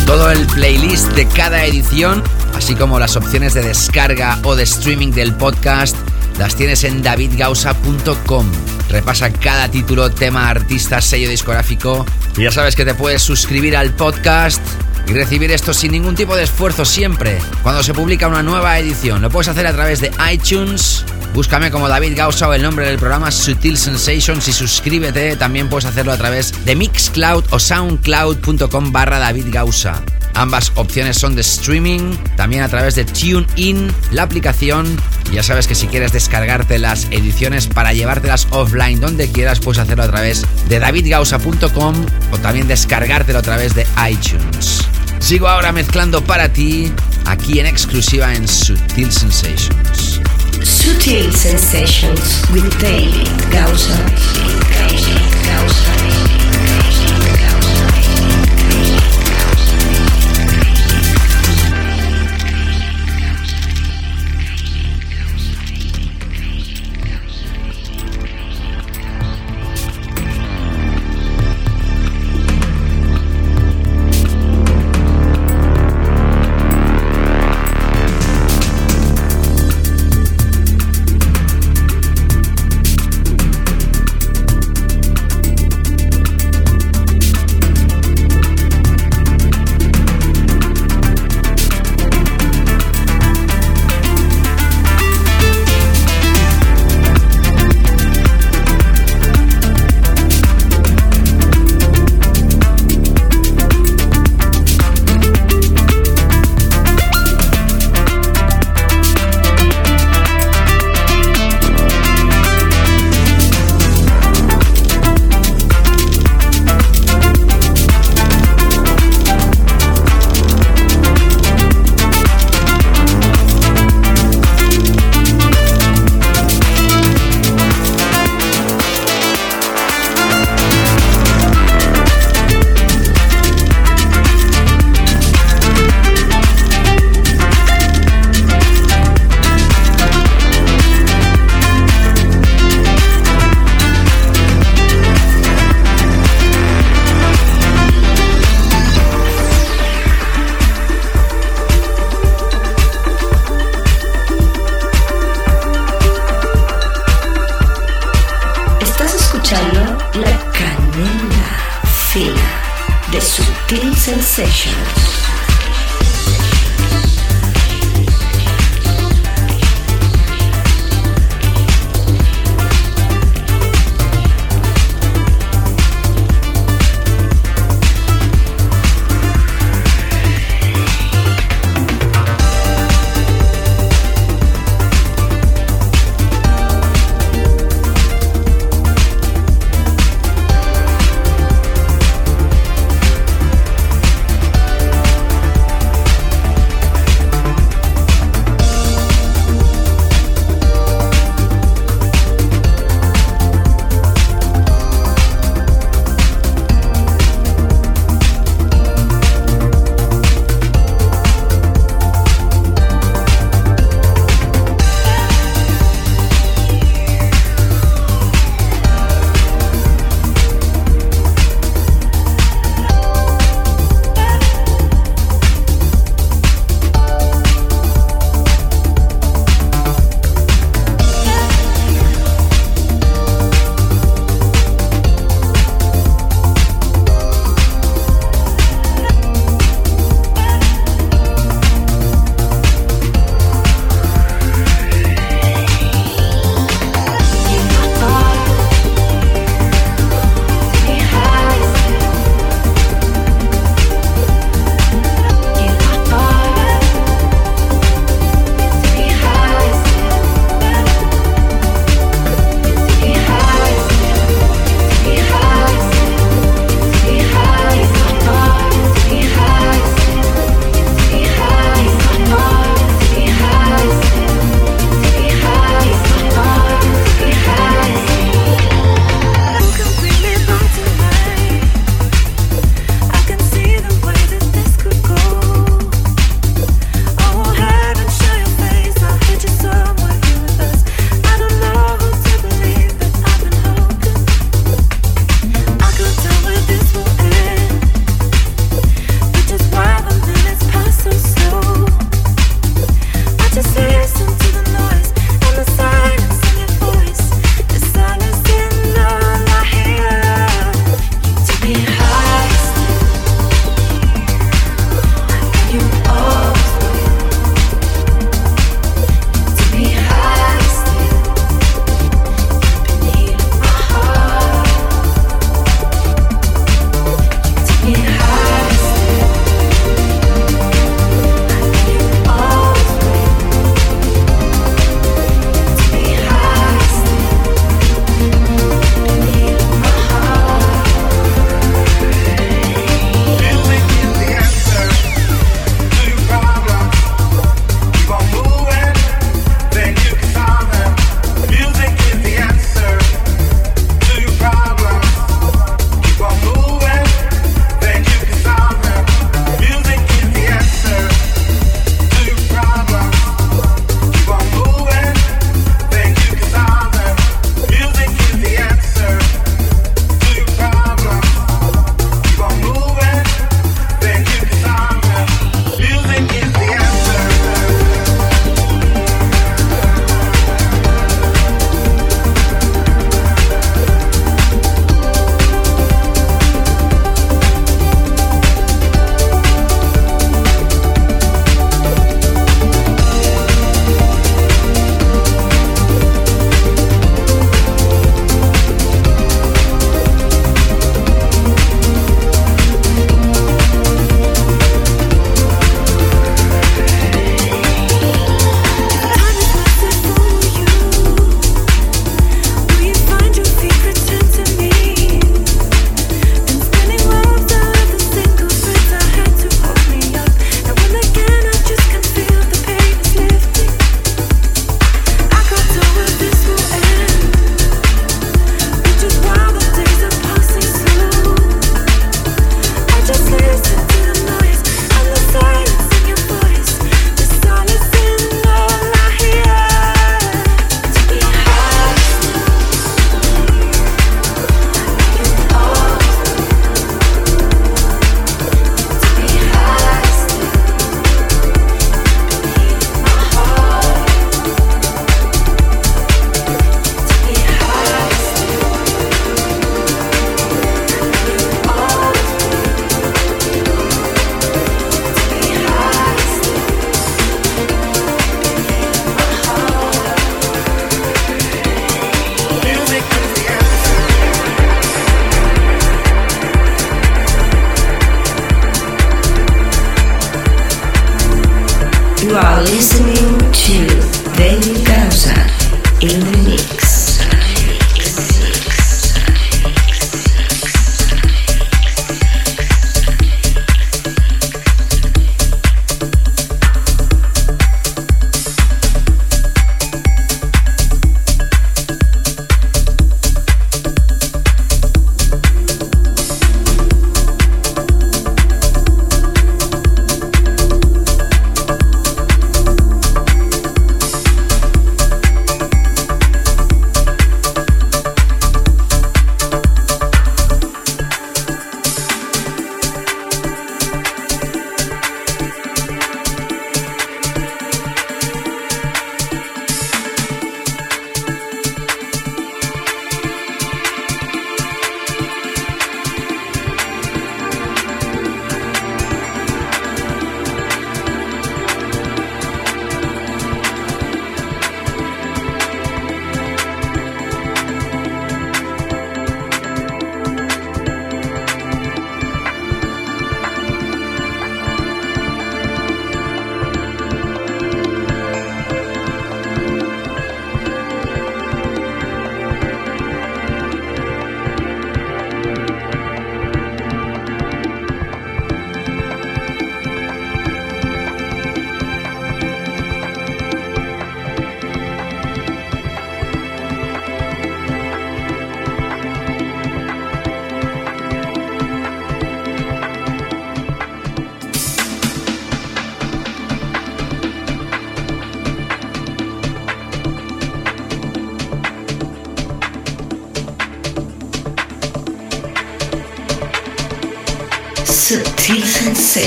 Todo 0.05 0.31
el 0.31 0.45
playlist 0.47 1.11
de 1.13 1.27
cada 1.27 1.63
edición, 1.65 2.23
así 2.55 2.75
como 2.75 2.99
las 2.99 3.15
opciones 3.15 3.53
de 3.53 3.61
descarga 3.61 4.39
o 4.43 4.55
de 4.55 4.63
streaming 4.63 5.11
del 5.11 5.33
podcast, 5.35 5.95
las 6.39 6.55
tienes 6.55 6.85
en 6.85 7.03
davidgausa.com. 7.03 8.49
Repasa 8.89 9.31
cada 9.31 9.69
título, 9.69 10.09
tema, 10.09 10.49
artista, 10.49 11.01
sello 11.01 11.29
discográfico. 11.29 12.05
Y 12.37 12.43
ya 12.43 12.51
sabes 12.51 12.75
que 12.77 12.85
te 12.85 12.95
puedes 12.95 13.21
suscribir 13.21 13.75
al 13.75 13.93
podcast 13.93 14.61
y 15.05 15.13
recibir 15.13 15.51
esto 15.51 15.73
sin 15.73 15.91
ningún 15.91 16.15
tipo 16.15 16.35
de 16.35 16.43
esfuerzo 16.43 16.85
siempre 16.85 17.39
cuando 17.61 17.83
se 17.83 17.93
publica 17.93 18.27
una 18.27 18.41
nueva 18.41 18.79
edición. 18.79 19.21
Lo 19.21 19.29
puedes 19.29 19.49
hacer 19.49 19.67
a 19.67 19.73
través 19.73 19.99
de 19.99 20.11
iTunes. 20.31 21.03
Búscame 21.33 21.71
como 21.71 21.89
David 21.89 22.13
Gausa 22.15 22.47
o 22.47 22.53
el 22.53 22.63
nombre 22.63 22.87
del 22.87 22.97
programa 22.97 23.31
Sutil 23.31 23.77
Sensations 23.77 24.47
y 24.47 24.53
suscríbete. 24.53 25.35
También 25.35 25.67
puedes 25.67 25.85
hacerlo 25.85 26.13
a 26.13 26.17
través 26.17 26.65
de 26.65 26.75
Mixcloud 26.75 27.43
o 27.49 27.59
soundcloud.com 27.59 28.91
barra 28.93 29.19
David 29.19 29.47
Gausa. 29.49 30.01
Ambas 30.39 30.71
opciones 30.75 31.17
son 31.17 31.35
de 31.35 31.41
streaming, 31.41 32.15
también 32.37 32.63
a 32.63 32.69
través 32.69 32.95
de 32.95 33.03
TuneIn, 33.03 33.91
la 34.11 34.23
aplicación. 34.23 34.97
Ya 35.33 35.43
sabes 35.43 35.67
que 35.67 35.75
si 35.75 35.87
quieres 35.87 36.13
descargarte 36.13 36.79
las 36.79 37.07
ediciones 37.11 37.67
para 37.67 37.91
llevártelas 37.91 38.47
offline 38.51 39.01
donde 39.01 39.29
quieras, 39.29 39.59
puedes 39.59 39.79
hacerlo 39.79 40.05
a 40.05 40.07
través 40.07 40.45
de 40.69 40.79
davidgausa.com 40.79 42.05
o 42.31 42.37
también 42.37 42.69
descargártelo 42.69 43.39
a 43.39 43.41
través 43.41 43.75
de 43.75 43.85
iTunes. 44.09 44.87
Sigo 45.19 45.49
ahora 45.49 45.73
mezclando 45.73 46.23
para 46.23 46.47
ti, 46.47 46.89
aquí 47.25 47.59
en 47.59 47.65
exclusiva 47.65 48.33
en 48.33 48.47
Sutil 48.47 49.11
Sensations. 49.11 50.21
Sutil 50.63 51.35
Sensations 51.35 52.45
with 52.53 52.63
David 52.79 53.27
Gausa. 53.51 53.97
David 54.71 55.19
Gausa. 55.43 56.38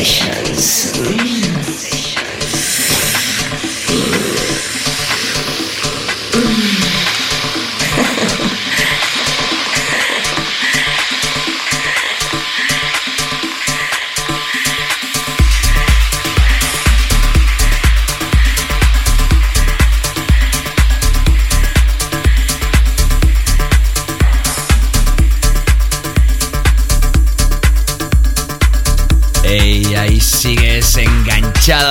Sensations. 0.05 1.92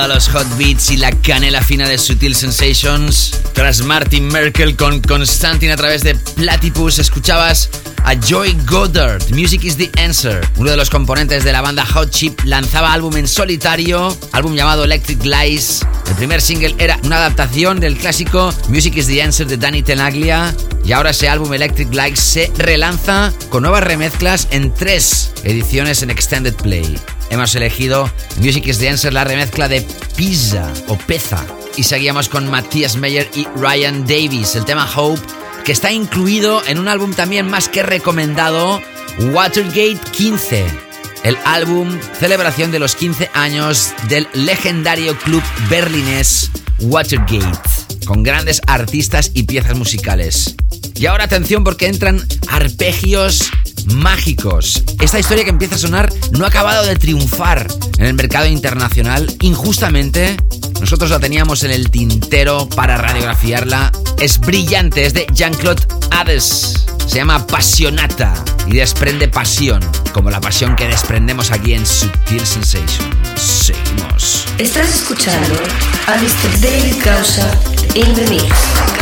A 0.00 0.08
los 0.08 0.28
hot 0.28 0.46
beats 0.56 0.90
y 0.90 0.96
la 0.96 1.12
canela 1.12 1.60
fina 1.60 1.86
de 1.86 1.98
Sutil 1.98 2.34
Sensations. 2.34 3.38
Tras 3.52 3.82
Martin 3.82 4.26
Merkel 4.26 4.74
con 4.74 5.00
Constantine 5.00 5.72
a 5.72 5.76
través 5.76 6.02
de 6.02 6.14
Platypus, 6.14 6.98
escuchabas 6.98 7.68
a 8.04 8.14
Joy 8.14 8.56
Goddard. 8.66 9.22
Music 9.30 9.64
is 9.64 9.76
the 9.76 9.90
Answer. 10.02 10.40
Uno 10.56 10.70
de 10.70 10.76
los 10.76 10.88
componentes 10.88 11.44
de 11.44 11.52
la 11.52 11.60
banda 11.60 11.84
Hot 11.84 12.10
Chip 12.10 12.40
lanzaba 12.44 12.92
álbum 12.92 13.16
en 13.16 13.28
solitario, 13.28 14.16
álbum 14.32 14.54
llamado 14.54 14.84
Electric 14.84 15.24
Lies. 15.24 15.84
El 16.08 16.14
primer 16.14 16.40
single 16.40 16.74
era 16.78 16.98
una 17.04 17.18
adaptación 17.18 17.78
del 17.78 17.96
clásico 17.96 18.52
Music 18.68 18.96
is 18.96 19.06
the 19.06 19.22
Answer 19.22 19.46
de 19.46 19.58
Danny 19.58 19.82
Tenaglia. 19.82 20.54
Y 20.84 20.92
ahora 20.92 21.10
ese 21.10 21.28
álbum 21.28 21.52
Electric 21.52 21.92
Lies 21.92 22.18
se 22.18 22.50
relanza 22.56 23.32
con 23.50 23.62
nuevas 23.62 23.84
remezclas 23.84 24.48
en 24.50 24.72
tres 24.72 25.32
ediciones 25.44 26.02
en 26.02 26.10
Extended 26.10 26.54
Play. 26.54 26.98
Hemos 27.30 27.54
elegido 27.54 28.11
Music 28.42 28.66
is 28.66 28.78
the 28.80 28.88
Answer, 28.88 29.12
la 29.12 29.22
remezcla 29.22 29.68
de 29.68 29.86
Pizza 30.16 30.68
o 30.88 30.98
Peza. 30.98 31.46
Y 31.76 31.84
seguíamos 31.84 32.28
con 32.28 32.50
Matthias 32.50 32.96
Meyer 32.96 33.30
y 33.36 33.46
Ryan 33.54 34.04
Davis, 34.04 34.56
el 34.56 34.64
tema 34.64 34.90
Hope, 34.96 35.20
que 35.64 35.70
está 35.70 35.92
incluido 35.92 36.60
en 36.66 36.80
un 36.80 36.88
álbum 36.88 37.14
también 37.14 37.48
más 37.48 37.68
que 37.68 37.84
recomendado, 37.84 38.82
Watergate 39.32 40.00
15. 40.10 40.66
El 41.22 41.36
álbum 41.44 41.96
celebración 42.18 42.72
de 42.72 42.80
los 42.80 42.96
15 42.96 43.30
años 43.32 43.94
del 44.08 44.26
legendario 44.34 45.16
club 45.18 45.42
berlinés 45.70 46.50
Watergate, 46.80 47.70
con 48.06 48.24
grandes 48.24 48.60
artistas 48.66 49.30
y 49.34 49.44
piezas 49.44 49.76
musicales. 49.76 50.56
Y 50.96 51.06
ahora 51.06 51.24
atención 51.24 51.62
porque 51.62 51.86
entran 51.86 52.20
arpegios 52.48 53.52
mágicos. 53.86 54.82
Esta 55.00 55.18
historia 55.18 55.44
que 55.44 55.50
empieza 55.50 55.76
a 55.76 55.78
sonar 55.78 56.12
no 56.30 56.44
ha 56.44 56.48
acabado 56.48 56.84
de 56.84 56.96
triunfar 56.96 57.66
en 57.98 58.06
el 58.06 58.14
mercado 58.14 58.46
internacional 58.46 59.34
injustamente. 59.40 60.36
Nosotros 60.80 61.10
la 61.10 61.20
teníamos 61.20 61.62
en 61.62 61.70
el 61.70 61.90
tintero 61.90 62.68
para 62.68 62.96
radiografiarla. 62.96 63.92
Es 64.18 64.40
brillante, 64.40 65.06
es 65.06 65.14
de 65.14 65.26
Jean-Claude 65.32 65.82
Hades. 66.10 66.84
Se 67.06 67.16
llama 67.16 67.46
Passionata 67.46 68.34
y 68.66 68.76
desprende 68.76 69.28
pasión, 69.28 69.80
como 70.12 70.30
la 70.30 70.40
pasión 70.40 70.76
que 70.76 70.88
desprendemos 70.88 71.50
aquí 71.50 71.74
en 71.74 71.86
Sutil 71.86 72.44
Sensation. 72.46 73.10
Seguimos. 73.36 74.46
Estás 74.58 74.88
escuchando 74.88 75.54
a 76.06 76.16
Mr. 76.16 76.60
David 76.60 77.02
Causa 77.02 77.58
in 77.94 78.14
the 78.14 78.28
mix. 78.30 79.01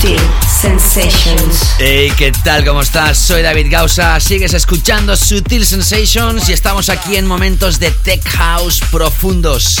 Sensations. 0.00 1.74
Hey, 1.80 2.12
¿qué 2.16 2.30
tal? 2.44 2.64
¿Cómo 2.64 2.82
estás? 2.82 3.18
Soy 3.18 3.42
David 3.42 3.66
Gausa. 3.68 4.20
Sigues 4.20 4.54
escuchando 4.54 5.16
Sutil 5.16 5.66
Sensations 5.66 6.48
y 6.48 6.52
estamos 6.52 6.88
aquí 6.88 7.16
en 7.16 7.26
momentos 7.26 7.80
de 7.80 7.90
tech 7.90 8.22
house 8.28 8.80
profundos 8.92 9.76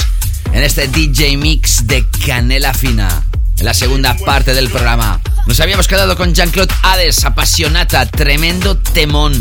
en 0.52 0.64
este 0.64 0.88
DJ 0.88 1.36
mix 1.36 1.86
de 1.86 2.04
Canela 2.26 2.74
Fina. 2.74 3.22
En 3.58 3.64
la 3.64 3.74
segunda 3.74 4.16
parte 4.16 4.54
del 4.54 4.68
programa. 4.70 5.20
Nos 5.46 5.60
habíamos 5.60 5.86
quedado 5.86 6.16
con 6.16 6.34
Jean-Claude 6.34 6.74
Hades, 6.82 7.24
apasionata, 7.24 8.04
tremendo 8.06 8.76
temón. 8.76 9.32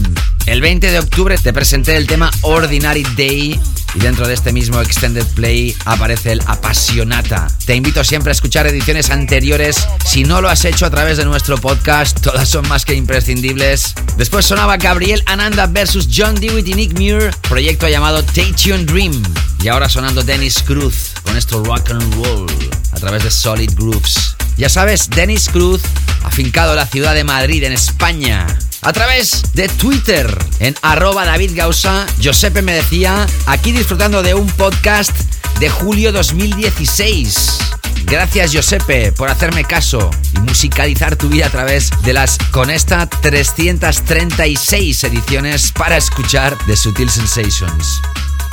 El 0.45 0.61
20 0.61 0.91
de 0.91 0.99
octubre 0.99 1.39
te 1.39 1.53
presenté 1.53 1.97
el 1.97 2.05
tema 2.05 2.29
Ordinary 2.41 3.03
Day 3.15 3.59
y 3.97 3.99
dentro 3.99 4.27
de 4.27 4.35
este 4.35 4.53
mismo 4.53 4.79
Extended 4.79 5.25
Play 5.33 5.75
aparece 5.85 6.31
el 6.31 6.41
Apasionata. 6.45 7.47
Te 7.65 7.75
invito 7.75 8.03
siempre 8.03 8.29
a 8.29 8.33
escuchar 8.33 8.67
ediciones 8.67 9.09
anteriores. 9.09 9.87
Si 10.05 10.23
no 10.23 10.39
lo 10.39 10.49
has 10.49 10.65
hecho 10.65 10.85
a 10.85 10.91
través 10.91 11.17
de 11.17 11.25
nuestro 11.25 11.57
podcast, 11.57 12.21
todas 12.21 12.47
son 12.47 12.67
más 12.67 12.85
que 12.85 12.93
imprescindibles. 12.93 13.95
Después 14.15 14.45
sonaba 14.45 14.77
Gabriel 14.77 15.23
Ananda 15.25 15.65
versus 15.65 16.07
John 16.15 16.35
Dewitt 16.35 16.67
y 16.67 16.75
Nick 16.75 16.93
Muir, 16.93 17.31
proyecto 17.49 17.87
llamado 17.87 18.23
Tation 18.23 18.85
Dream. 18.85 19.23
Y 19.63 19.67
ahora 19.67 19.89
sonando 19.89 20.21
Dennis 20.21 20.61
Cruz 20.61 21.13
con 21.23 21.35
esto 21.35 21.63
rock 21.63 21.89
and 21.89 22.13
roll 22.23 22.45
a 22.91 22.99
través 22.99 23.23
de 23.23 23.31
Solid 23.31 23.71
Grooves. 23.73 24.35
Ya 24.57 24.69
sabes, 24.69 25.09
Dennis 25.09 25.49
Cruz, 25.49 25.81
afincado 26.23 26.71
en 26.71 26.77
la 26.77 26.85
ciudad 26.85 27.15
de 27.15 27.23
Madrid, 27.23 27.63
en 27.63 27.73
España. 27.73 28.45
A 28.81 28.93
través 28.93 29.43
de 29.53 29.67
Twitter, 29.67 30.37
en 30.59 30.75
arroba 30.81 31.25
David 31.25 31.51
Gausa, 31.55 32.05
Giuseppe 32.19 32.61
me 32.61 32.73
decía, 32.73 33.25
aquí 33.45 33.71
disfrutando 33.71 34.21
de 34.21 34.33
un 34.33 34.47
podcast 34.47 35.11
de 35.59 35.69
julio 35.69 36.11
2016. 36.11 37.57
Gracias 38.05 38.51
Giuseppe 38.51 39.11
por 39.11 39.29
hacerme 39.29 39.65
caso 39.65 40.09
y 40.33 40.39
musicalizar 40.39 41.15
tu 41.17 41.27
vida 41.27 41.47
a 41.47 41.49
través 41.49 41.89
de 42.03 42.13
las 42.13 42.37
con 42.51 42.69
esta 42.69 43.07
336 43.07 45.03
ediciones 45.03 45.73
para 45.73 45.97
escuchar 45.97 46.57
de 46.67 46.77
Sutil 46.77 47.09
Sensations. 47.09 48.01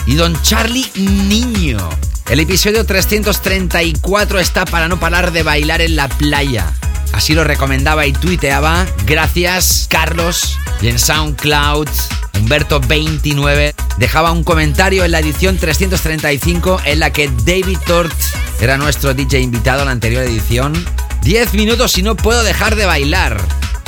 Y 0.07 0.17
don 0.17 0.41
Charlie 0.43 0.91
Niño. 0.97 1.89
El 2.29 2.41
episodio 2.41 2.85
334 2.85 4.41
está 4.41 4.65
para 4.65 4.89
no 4.89 4.99
parar 4.99 5.31
de 5.31 5.43
bailar 5.43 5.83
en 5.83 5.95
la 5.95 6.09
playa. 6.09 6.73
Así 7.15 7.33
lo 7.33 7.45
recomendaba 7.45 8.07
y 8.07 8.13
tuiteaba. 8.13 8.85
Gracias, 9.07 9.87
Carlos. 9.89 10.59
Y 10.83 10.89
en 10.89 10.99
SoundCloud, 10.99 11.89
Humberto29 12.33 13.73
dejaba 13.99 14.33
un 14.33 14.43
comentario 14.43 15.05
en 15.05 15.13
la 15.13 15.21
edición 15.21 15.57
335 15.57 16.81
en 16.85 16.99
la 16.99 17.13
que 17.13 17.31
David 17.47 17.79
Tort 17.87 18.13
era 18.61 18.79
nuestro 18.79 19.15
DJ 19.15 19.43
invitado 19.43 19.83
en 19.83 19.87
la 19.87 19.93
anterior 19.93 20.25
edición. 20.25 20.75
10 21.23 21.55
minutos 21.55 21.97
y 21.99 22.03
no 22.03 22.17
puedo 22.17 22.43
dejar 22.43 22.75
de 22.75 22.85
bailar. 22.85 23.41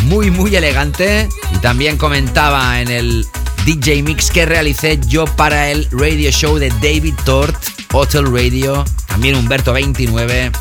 Muy, 0.05 0.31
muy 0.31 0.55
elegante. 0.55 1.28
Y 1.53 1.59
también 1.59 1.97
comentaba 1.97 2.81
en 2.81 2.93
el 2.93 3.27
DJ 3.65 4.05
Mix 4.05 4.31
que 4.31 4.47
realicé 4.47 5.01
yo 5.09 5.24
para 5.24 5.73
el 5.73 5.89
radio 5.90 6.31
show 6.31 6.59
de 6.59 6.69
David 6.81 7.15
Tort, 7.24 7.57
Hotel 7.93 8.32
Radio. 8.32 8.85
También 9.09 9.35
Humberto29 9.35 10.53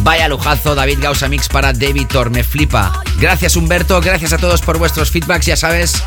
Vaya 0.00 0.28
lujazo, 0.28 0.74
David 0.74 0.98
Gausa 1.00 1.28
Mix 1.28 1.48
para 1.48 1.72
David 1.72 2.06
Thor, 2.08 2.30
me 2.30 2.44
flipa. 2.44 3.02
Gracias 3.18 3.56
Humberto, 3.56 4.00
gracias 4.00 4.32
a 4.32 4.38
todos 4.38 4.62
por 4.62 4.78
vuestros 4.78 5.10
feedbacks, 5.10 5.46
ya 5.46 5.56
sabes. 5.56 6.02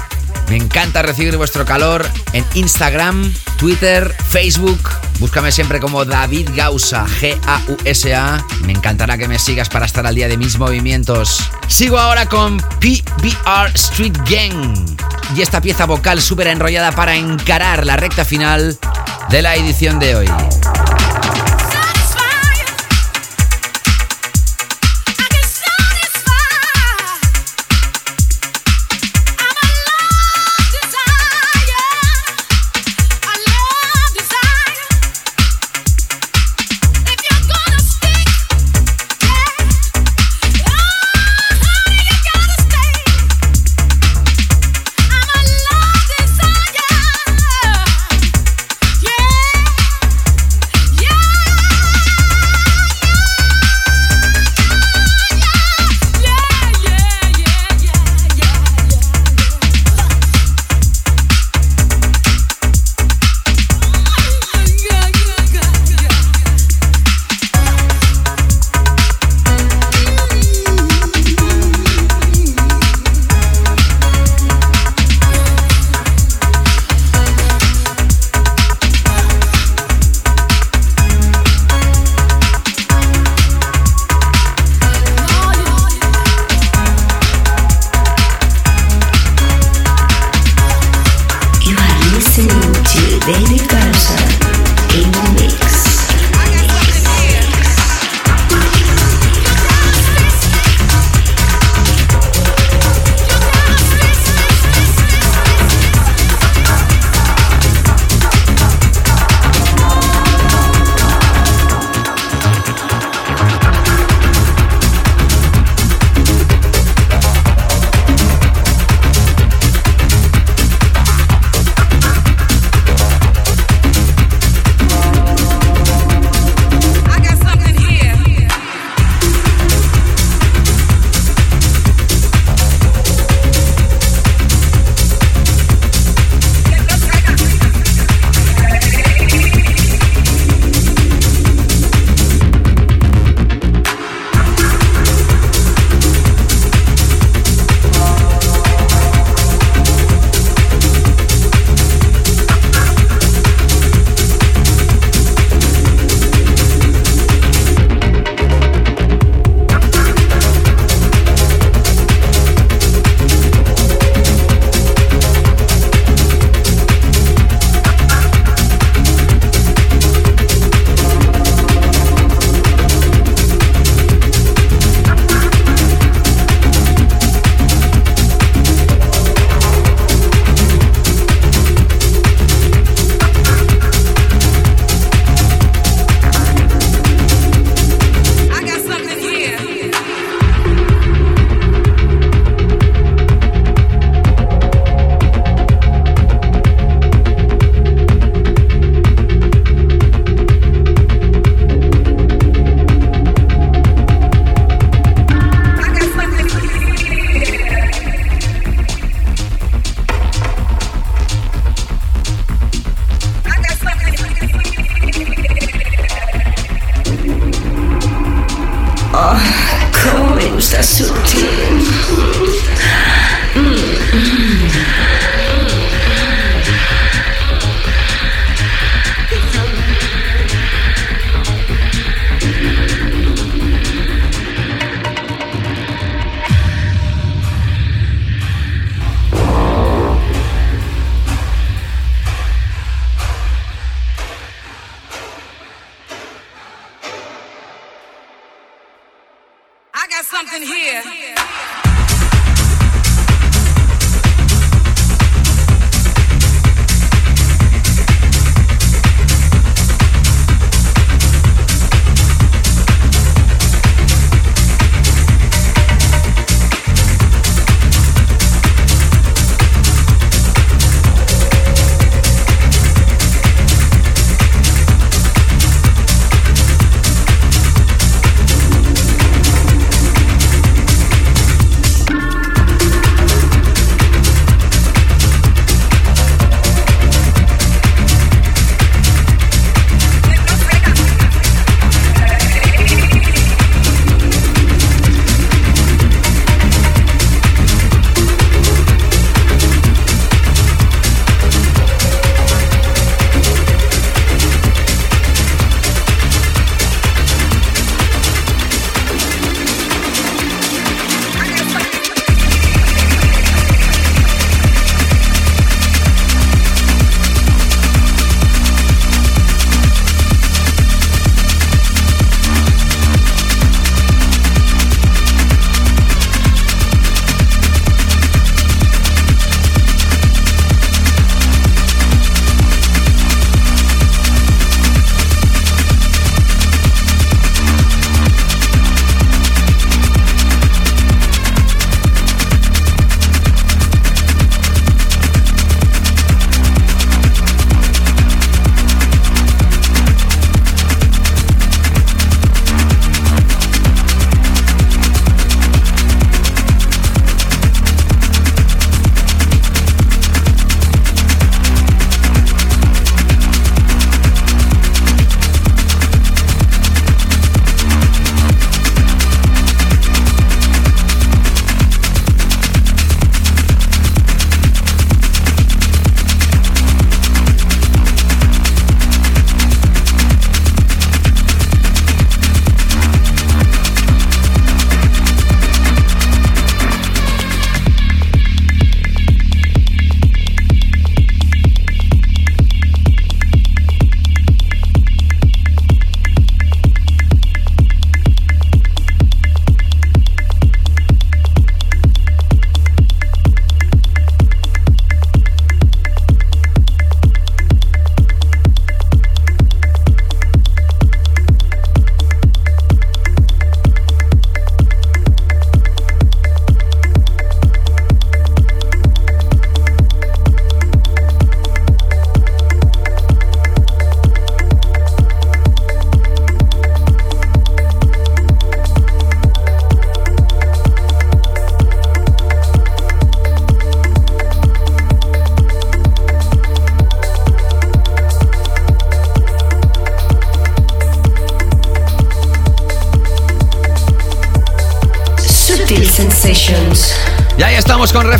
Me 0.49 0.58
encanta 0.58 1.02
recibir 1.02 1.38
vuestro 1.38 1.66
calor 1.66 2.06
en 2.34 2.44
Instagram, 2.56 3.34
Twitter, 3.58 4.14
Facebook. 4.30 4.82
Búscame 5.20 5.52
siempre 5.52 5.80
como 5.80 6.03
David 6.03 6.49
Gausa, 6.53 7.06
G-A-U-S-A. 7.06 8.45
Me 8.66 8.74
encantará 8.74 9.18
que 9.18 9.30
me 9.30 9.40
sigas 9.40 9.70
para 9.70 9.86
estar 9.86 10.06
al 10.06 10.16
día 10.16 10.28
de 10.28 10.36
mis 10.36 10.58
movimientos. 10.58 11.41
Sigo 11.68 11.98
ahora 11.98 12.26
con 12.26 12.58
PBR 12.58 13.72
Street 13.76 14.18
Gang. 14.30 14.76
Y 15.36 15.41
esta 15.41 15.62
pieza 15.62 15.86
vocal 15.86 16.22
súper 16.22 16.48
enrollada 16.48 16.91
para 16.91 17.16
encarar 17.16 17.86
la 17.86 17.95
recta 17.95 18.26
final 18.26 18.78
de 19.30 19.41
la 19.41 19.56
edición 19.56 19.99
de 19.99 20.16
hoy. 20.16 20.30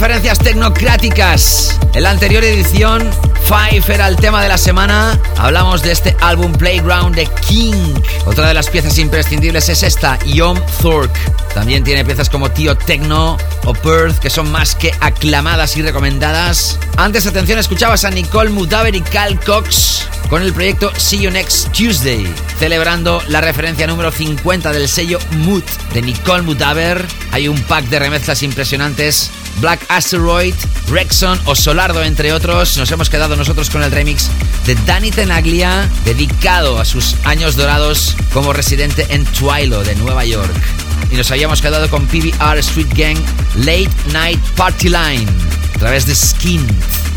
Referencias 0.02 0.40
tecnocráticas. 0.40 1.80
En 1.94 2.02
la 2.02 2.10
anterior 2.10 2.44
edición, 2.44 3.08
Five 3.44 3.84
era 3.94 4.08
el 4.08 4.16
tema 4.16 4.42
de 4.42 4.50
la 4.50 4.58
semana. 4.58 5.20
Hablamos 5.38 5.84
de 5.84 5.92
este 5.92 6.18
álbum 6.22 6.52
Playground 6.54 7.16
de 7.16 7.28
King. 7.48 7.94
Otra 8.26 8.48
de 8.48 8.56
las 8.56 8.68
piezas 8.68 8.98
imprescindibles 8.98 9.70
es 9.70 9.84
esta, 9.84 10.18
Yom 10.26 10.60
Thork. 10.82 11.12
También 11.54 11.84
tiene 11.84 12.04
piezas 12.04 12.32
como 12.32 12.50
Tío 12.50 12.76
Techno 12.76 13.38
o 13.66 13.74
Perth, 13.76 14.18
que 14.18 14.32
son 14.32 14.52
más 14.52 14.74
que 14.74 14.92
aclamadas 15.02 15.78
y 15.78 15.84
recomendadas. 15.84 16.80
Antes, 16.98 17.28
atención, 17.28 17.60
escuchabas 17.60 18.04
a 18.04 18.10
Nicole 18.10 18.50
Mudaver 18.50 18.96
y 18.96 19.02
Cal 19.02 19.40
Cox 19.40 20.08
con 20.32 20.42
el 20.42 20.52
proyecto 20.52 20.92
See 20.98 21.20
You 21.20 21.30
Next 21.30 21.72
Tuesday, 21.74 22.26
celebrando 22.58 23.22
la 23.28 23.40
referencia 23.40 23.86
número 23.86 24.12
50 24.12 24.72
del 24.72 24.90
sello 24.90 25.20
Mood 25.32 25.64
de 25.94 26.02
Nicole 26.02 26.42
Mudaver. 26.42 27.06
Hay 27.32 27.48
un 27.48 27.62
pack 27.62 27.86
de 27.86 28.00
remezclas 28.00 28.42
impresionantes 28.42 29.30
Black 29.60 29.86
Asteroid, 29.90 30.54
Rexon 30.90 31.40
o 31.46 31.56
Solardo, 31.56 32.04
entre 32.04 32.34
otros. 32.34 32.78
Nos 32.78 32.92
hemos 32.92 33.10
quedado 33.10 33.36
nosotros 33.36 33.70
con 33.70 33.84
el 33.84 33.92
remix 33.92 34.30
de 34.66 34.76
Danny 34.86 35.12
Tenaglia, 35.12 35.90
dedicado 36.06 36.80
a 36.80 36.86
sus 36.86 37.16
años 37.24 37.56
dorados 37.56 38.16
como 38.34 38.54
residente 38.54 39.06
en 39.10 39.26
Twilo 39.26 39.84
de 39.84 39.96
Nueva 39.96 40.26
York. 40.26 40.56
Y 41.12 41.16
nos 41.16 41.30
habíamos 41.32 41.62
quedado 41.62 41.90
con 41.90 42.08
PBR 42.08 42.60
Street 42.60 42.88
Gang 42.96 43.18
Late 43.56 43.90
Night 44.12 44.40
Party 44.56 44.90
Line 44.90 45.28
a 45.76 45.80
través 45.80 46.06
de 46.06 46.16
Skin. 46.16 46.66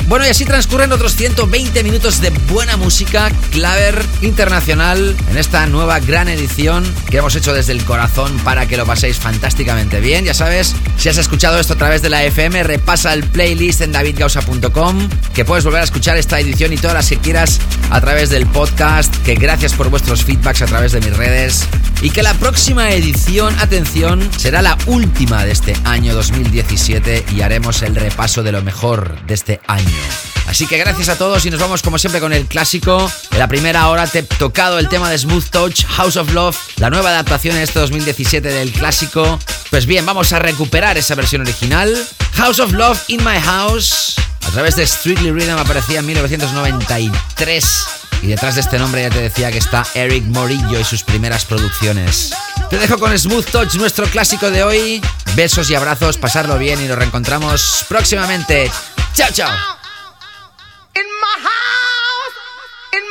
Bueno, 0.06 0.26
y 0.26 0.28
así 0.28 0.44
transcurren 0.44 0.92
otros 0.92 1.16
120 1.16 1.82
minutos 1.82 2.20
de 2.20 2.30
buena 2.30 2.76
música, 2.76 3.30
claver 3.50 4.04
internacional, 4.20 5.16
en 5.30 5.38
esta 5.38 5.66
nueva 5.66 5.98
gran 5.98 6.28
edición 6.28 6.84
que 7.10 7.16
hemos 7.16 7.34
hecho 7.36 7.54
desde 7.54 7.72
el 7.72 7.84
corazón 7.84 8.36
para 8.44 8.66
que 8.66 8.76
lo 8.76 8.84
paséis 8.84 9.16
fantásticamente 9.16 10.00
bien. 10.00 10.26
Ya 10.26 10.34
sabes, 10.34 10.76
si 10.98 11.08
has 11.08 11.16
escuchado 11.16 11.58
esto 11.58 11.72
a 11.72 11.76
través 11.76 12.02
de 12.02 12.10
la 12.10 12.22
FM, 12.22 12.62
repasa 12.64 13.14
el 13.14 13.24
playlist 13.24 13.80
en 13.80 13.92
davidgausa.com, 13.92 15.08
que 15.32 15.44
puedes 15.46 15.64
volver 15.64 15.80
a 15.80 15.84
escuchar 15.84 16.18
esta 16.18 16.38
edición 16.38 16.74
y 16.74 16.76
todas 16.76 16.94
las 16.94 17.08
que 17.08 17.18
quieras 17.18 17.58
a 17.90 18.00
través 18.00 18.28
del 18.28 18.46
podcast, 18.46 19.14
que 19.22 19.36
gracias 19.36 19.72
por 19.72 19.88
vuestros 19.88 20.22
feedbacks 20.22 20.62
a 20.62 20.66
través 20.66 20.92
de 20.92 21.00
mis 21.00 21.16
redes. 21.16 21.66
Y 22.04 22.10
que 22.10 22.22
la 22.22 22.34
próxima 22.34 22.90
edición, 22.90 23.58
atención, 23.60 24.30
será 24.36 24.60
la 24.60 24.76
última 24.84 25.42
de 25.46 25.52
este 25.52 25.74
año 25.84 26.14
2017 26.14 27.24
y 27.34 27.40
haremos 27.40 27.80
el 27.80 27.96
repaso 27.96 28.42
de 28.42 28.52
lo 28.52 28.60
mejor 28.60 29.24
de 29.26 29.32
este 29.32 29.62
año. 29.66 29.88
Así 30.46 30.66
que 30.66 30.76
gracias 30.76 31.08
a 31.08 31.16
todos 31.16 31.46
y 31.46 31.50
nos 31.50 31.58
vamos 31.60 31.80
como 31.80 31.98
siempre 31.98 32.20
con 32.20 32.34
el 32.34 32.44
clásico. 32.44 33.10
En 33.32 33.38
la 33.38 33.48
primera 33.48 33.88
hora 33.88 34.06
te 34.06 34.18
he 34.18 34.22
tocado 34.22 34.78
el 34.78 34.90
tema 34.90 35.08
de 35.08 35.16
Smooth 35.16 35.46
Touch, 35.46 35.86
House 35.86 36.18
of 36.18 36.30
Love, 36.34 36.58
la 36.76 36.90
nueva 36.90 37.08
adaptación 37.08 37.56
en 37.56 37.62
este 37.62 37.78
2017 37.78 38.48
del 38.48 38.70
clásico. 38.70 39.38
Pues 39.70 39.86
bien, 39.86 40.04
vamos 40.04 40.30
a 40.34 40.38
recuperar 40.38 40.98
esa 40.98 41.14
versión 41.14 41.40
original. 41.40 41.90
House 42.34 42.60
of 42.60 42.72
Love 42.72 43.02
in 43.08 43.24
My 43.24 43.40
House. 43.42 44.16
A 44.46 44.50
través 44.50 44.76
de 44.76 44.86
Strictly 44.86 45.30
Rhythm 45.30 45.56
aparecía 45.56 46.00
en 46.00 46.06
1993. 46.06 48.03
Y 48.24 48.28
detrás 48.28 48.54
de 48.54 48.62
este 48.62 48.78
nombre 48.78 49.02
ya 49.02 49.10
te 49.10 49.20
decía 49.20 49.52
que 49.52 49.58
está 49.58 49.86
Eric 49.92 50.24
Morillo 50.24 50.80
y 50.80 50.84
sus 50.84 51.02
primeras 51.02 51.44
producciones. 51.44 52.32
Te 52.70 52.78
dejo 52.78 52.98
con 52.98 53.16
Smooth 53.16 53.44
Touch, 53.50 53.74
nuestro 53.74 54.06
clásico 54.06 54.50
de 54.50 54.64
hoy. 54.64 55.02
Besos 55.34 55.68
y 55.68 55.74
abrazos, 55.74 56.16
pasarlo 56.16 56.56
bien 56.56 56.82
y 56.82 56.88
nos 56.88 56.96
reencontramos 56.96 57.84
próximamente. 57.86 58.70
Chao, 59.12 59.28
chao. 59.30 59.52
In 60.96 61.04
my 61.04 61.36
house, 61.42 62.34
in 62.94 63.02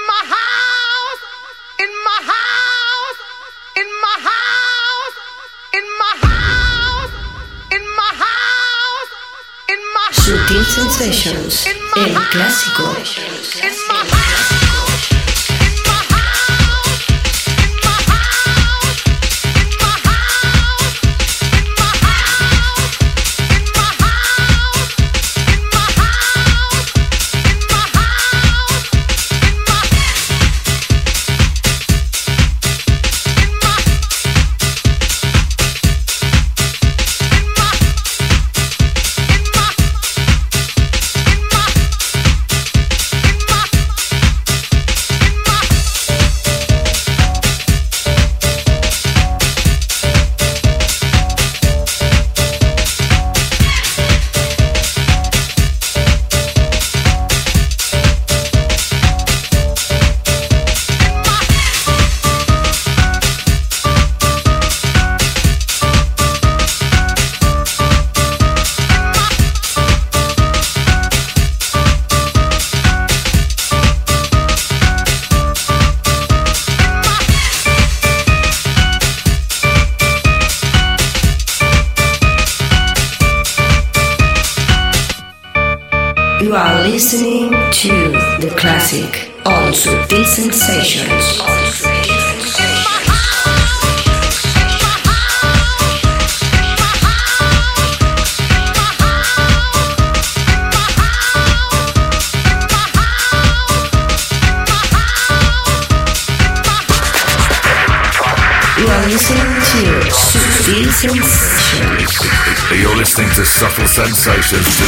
Sensations. 113.94 114.82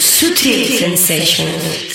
Sutil 0.00 0.66
Sensations. 0.66 1.93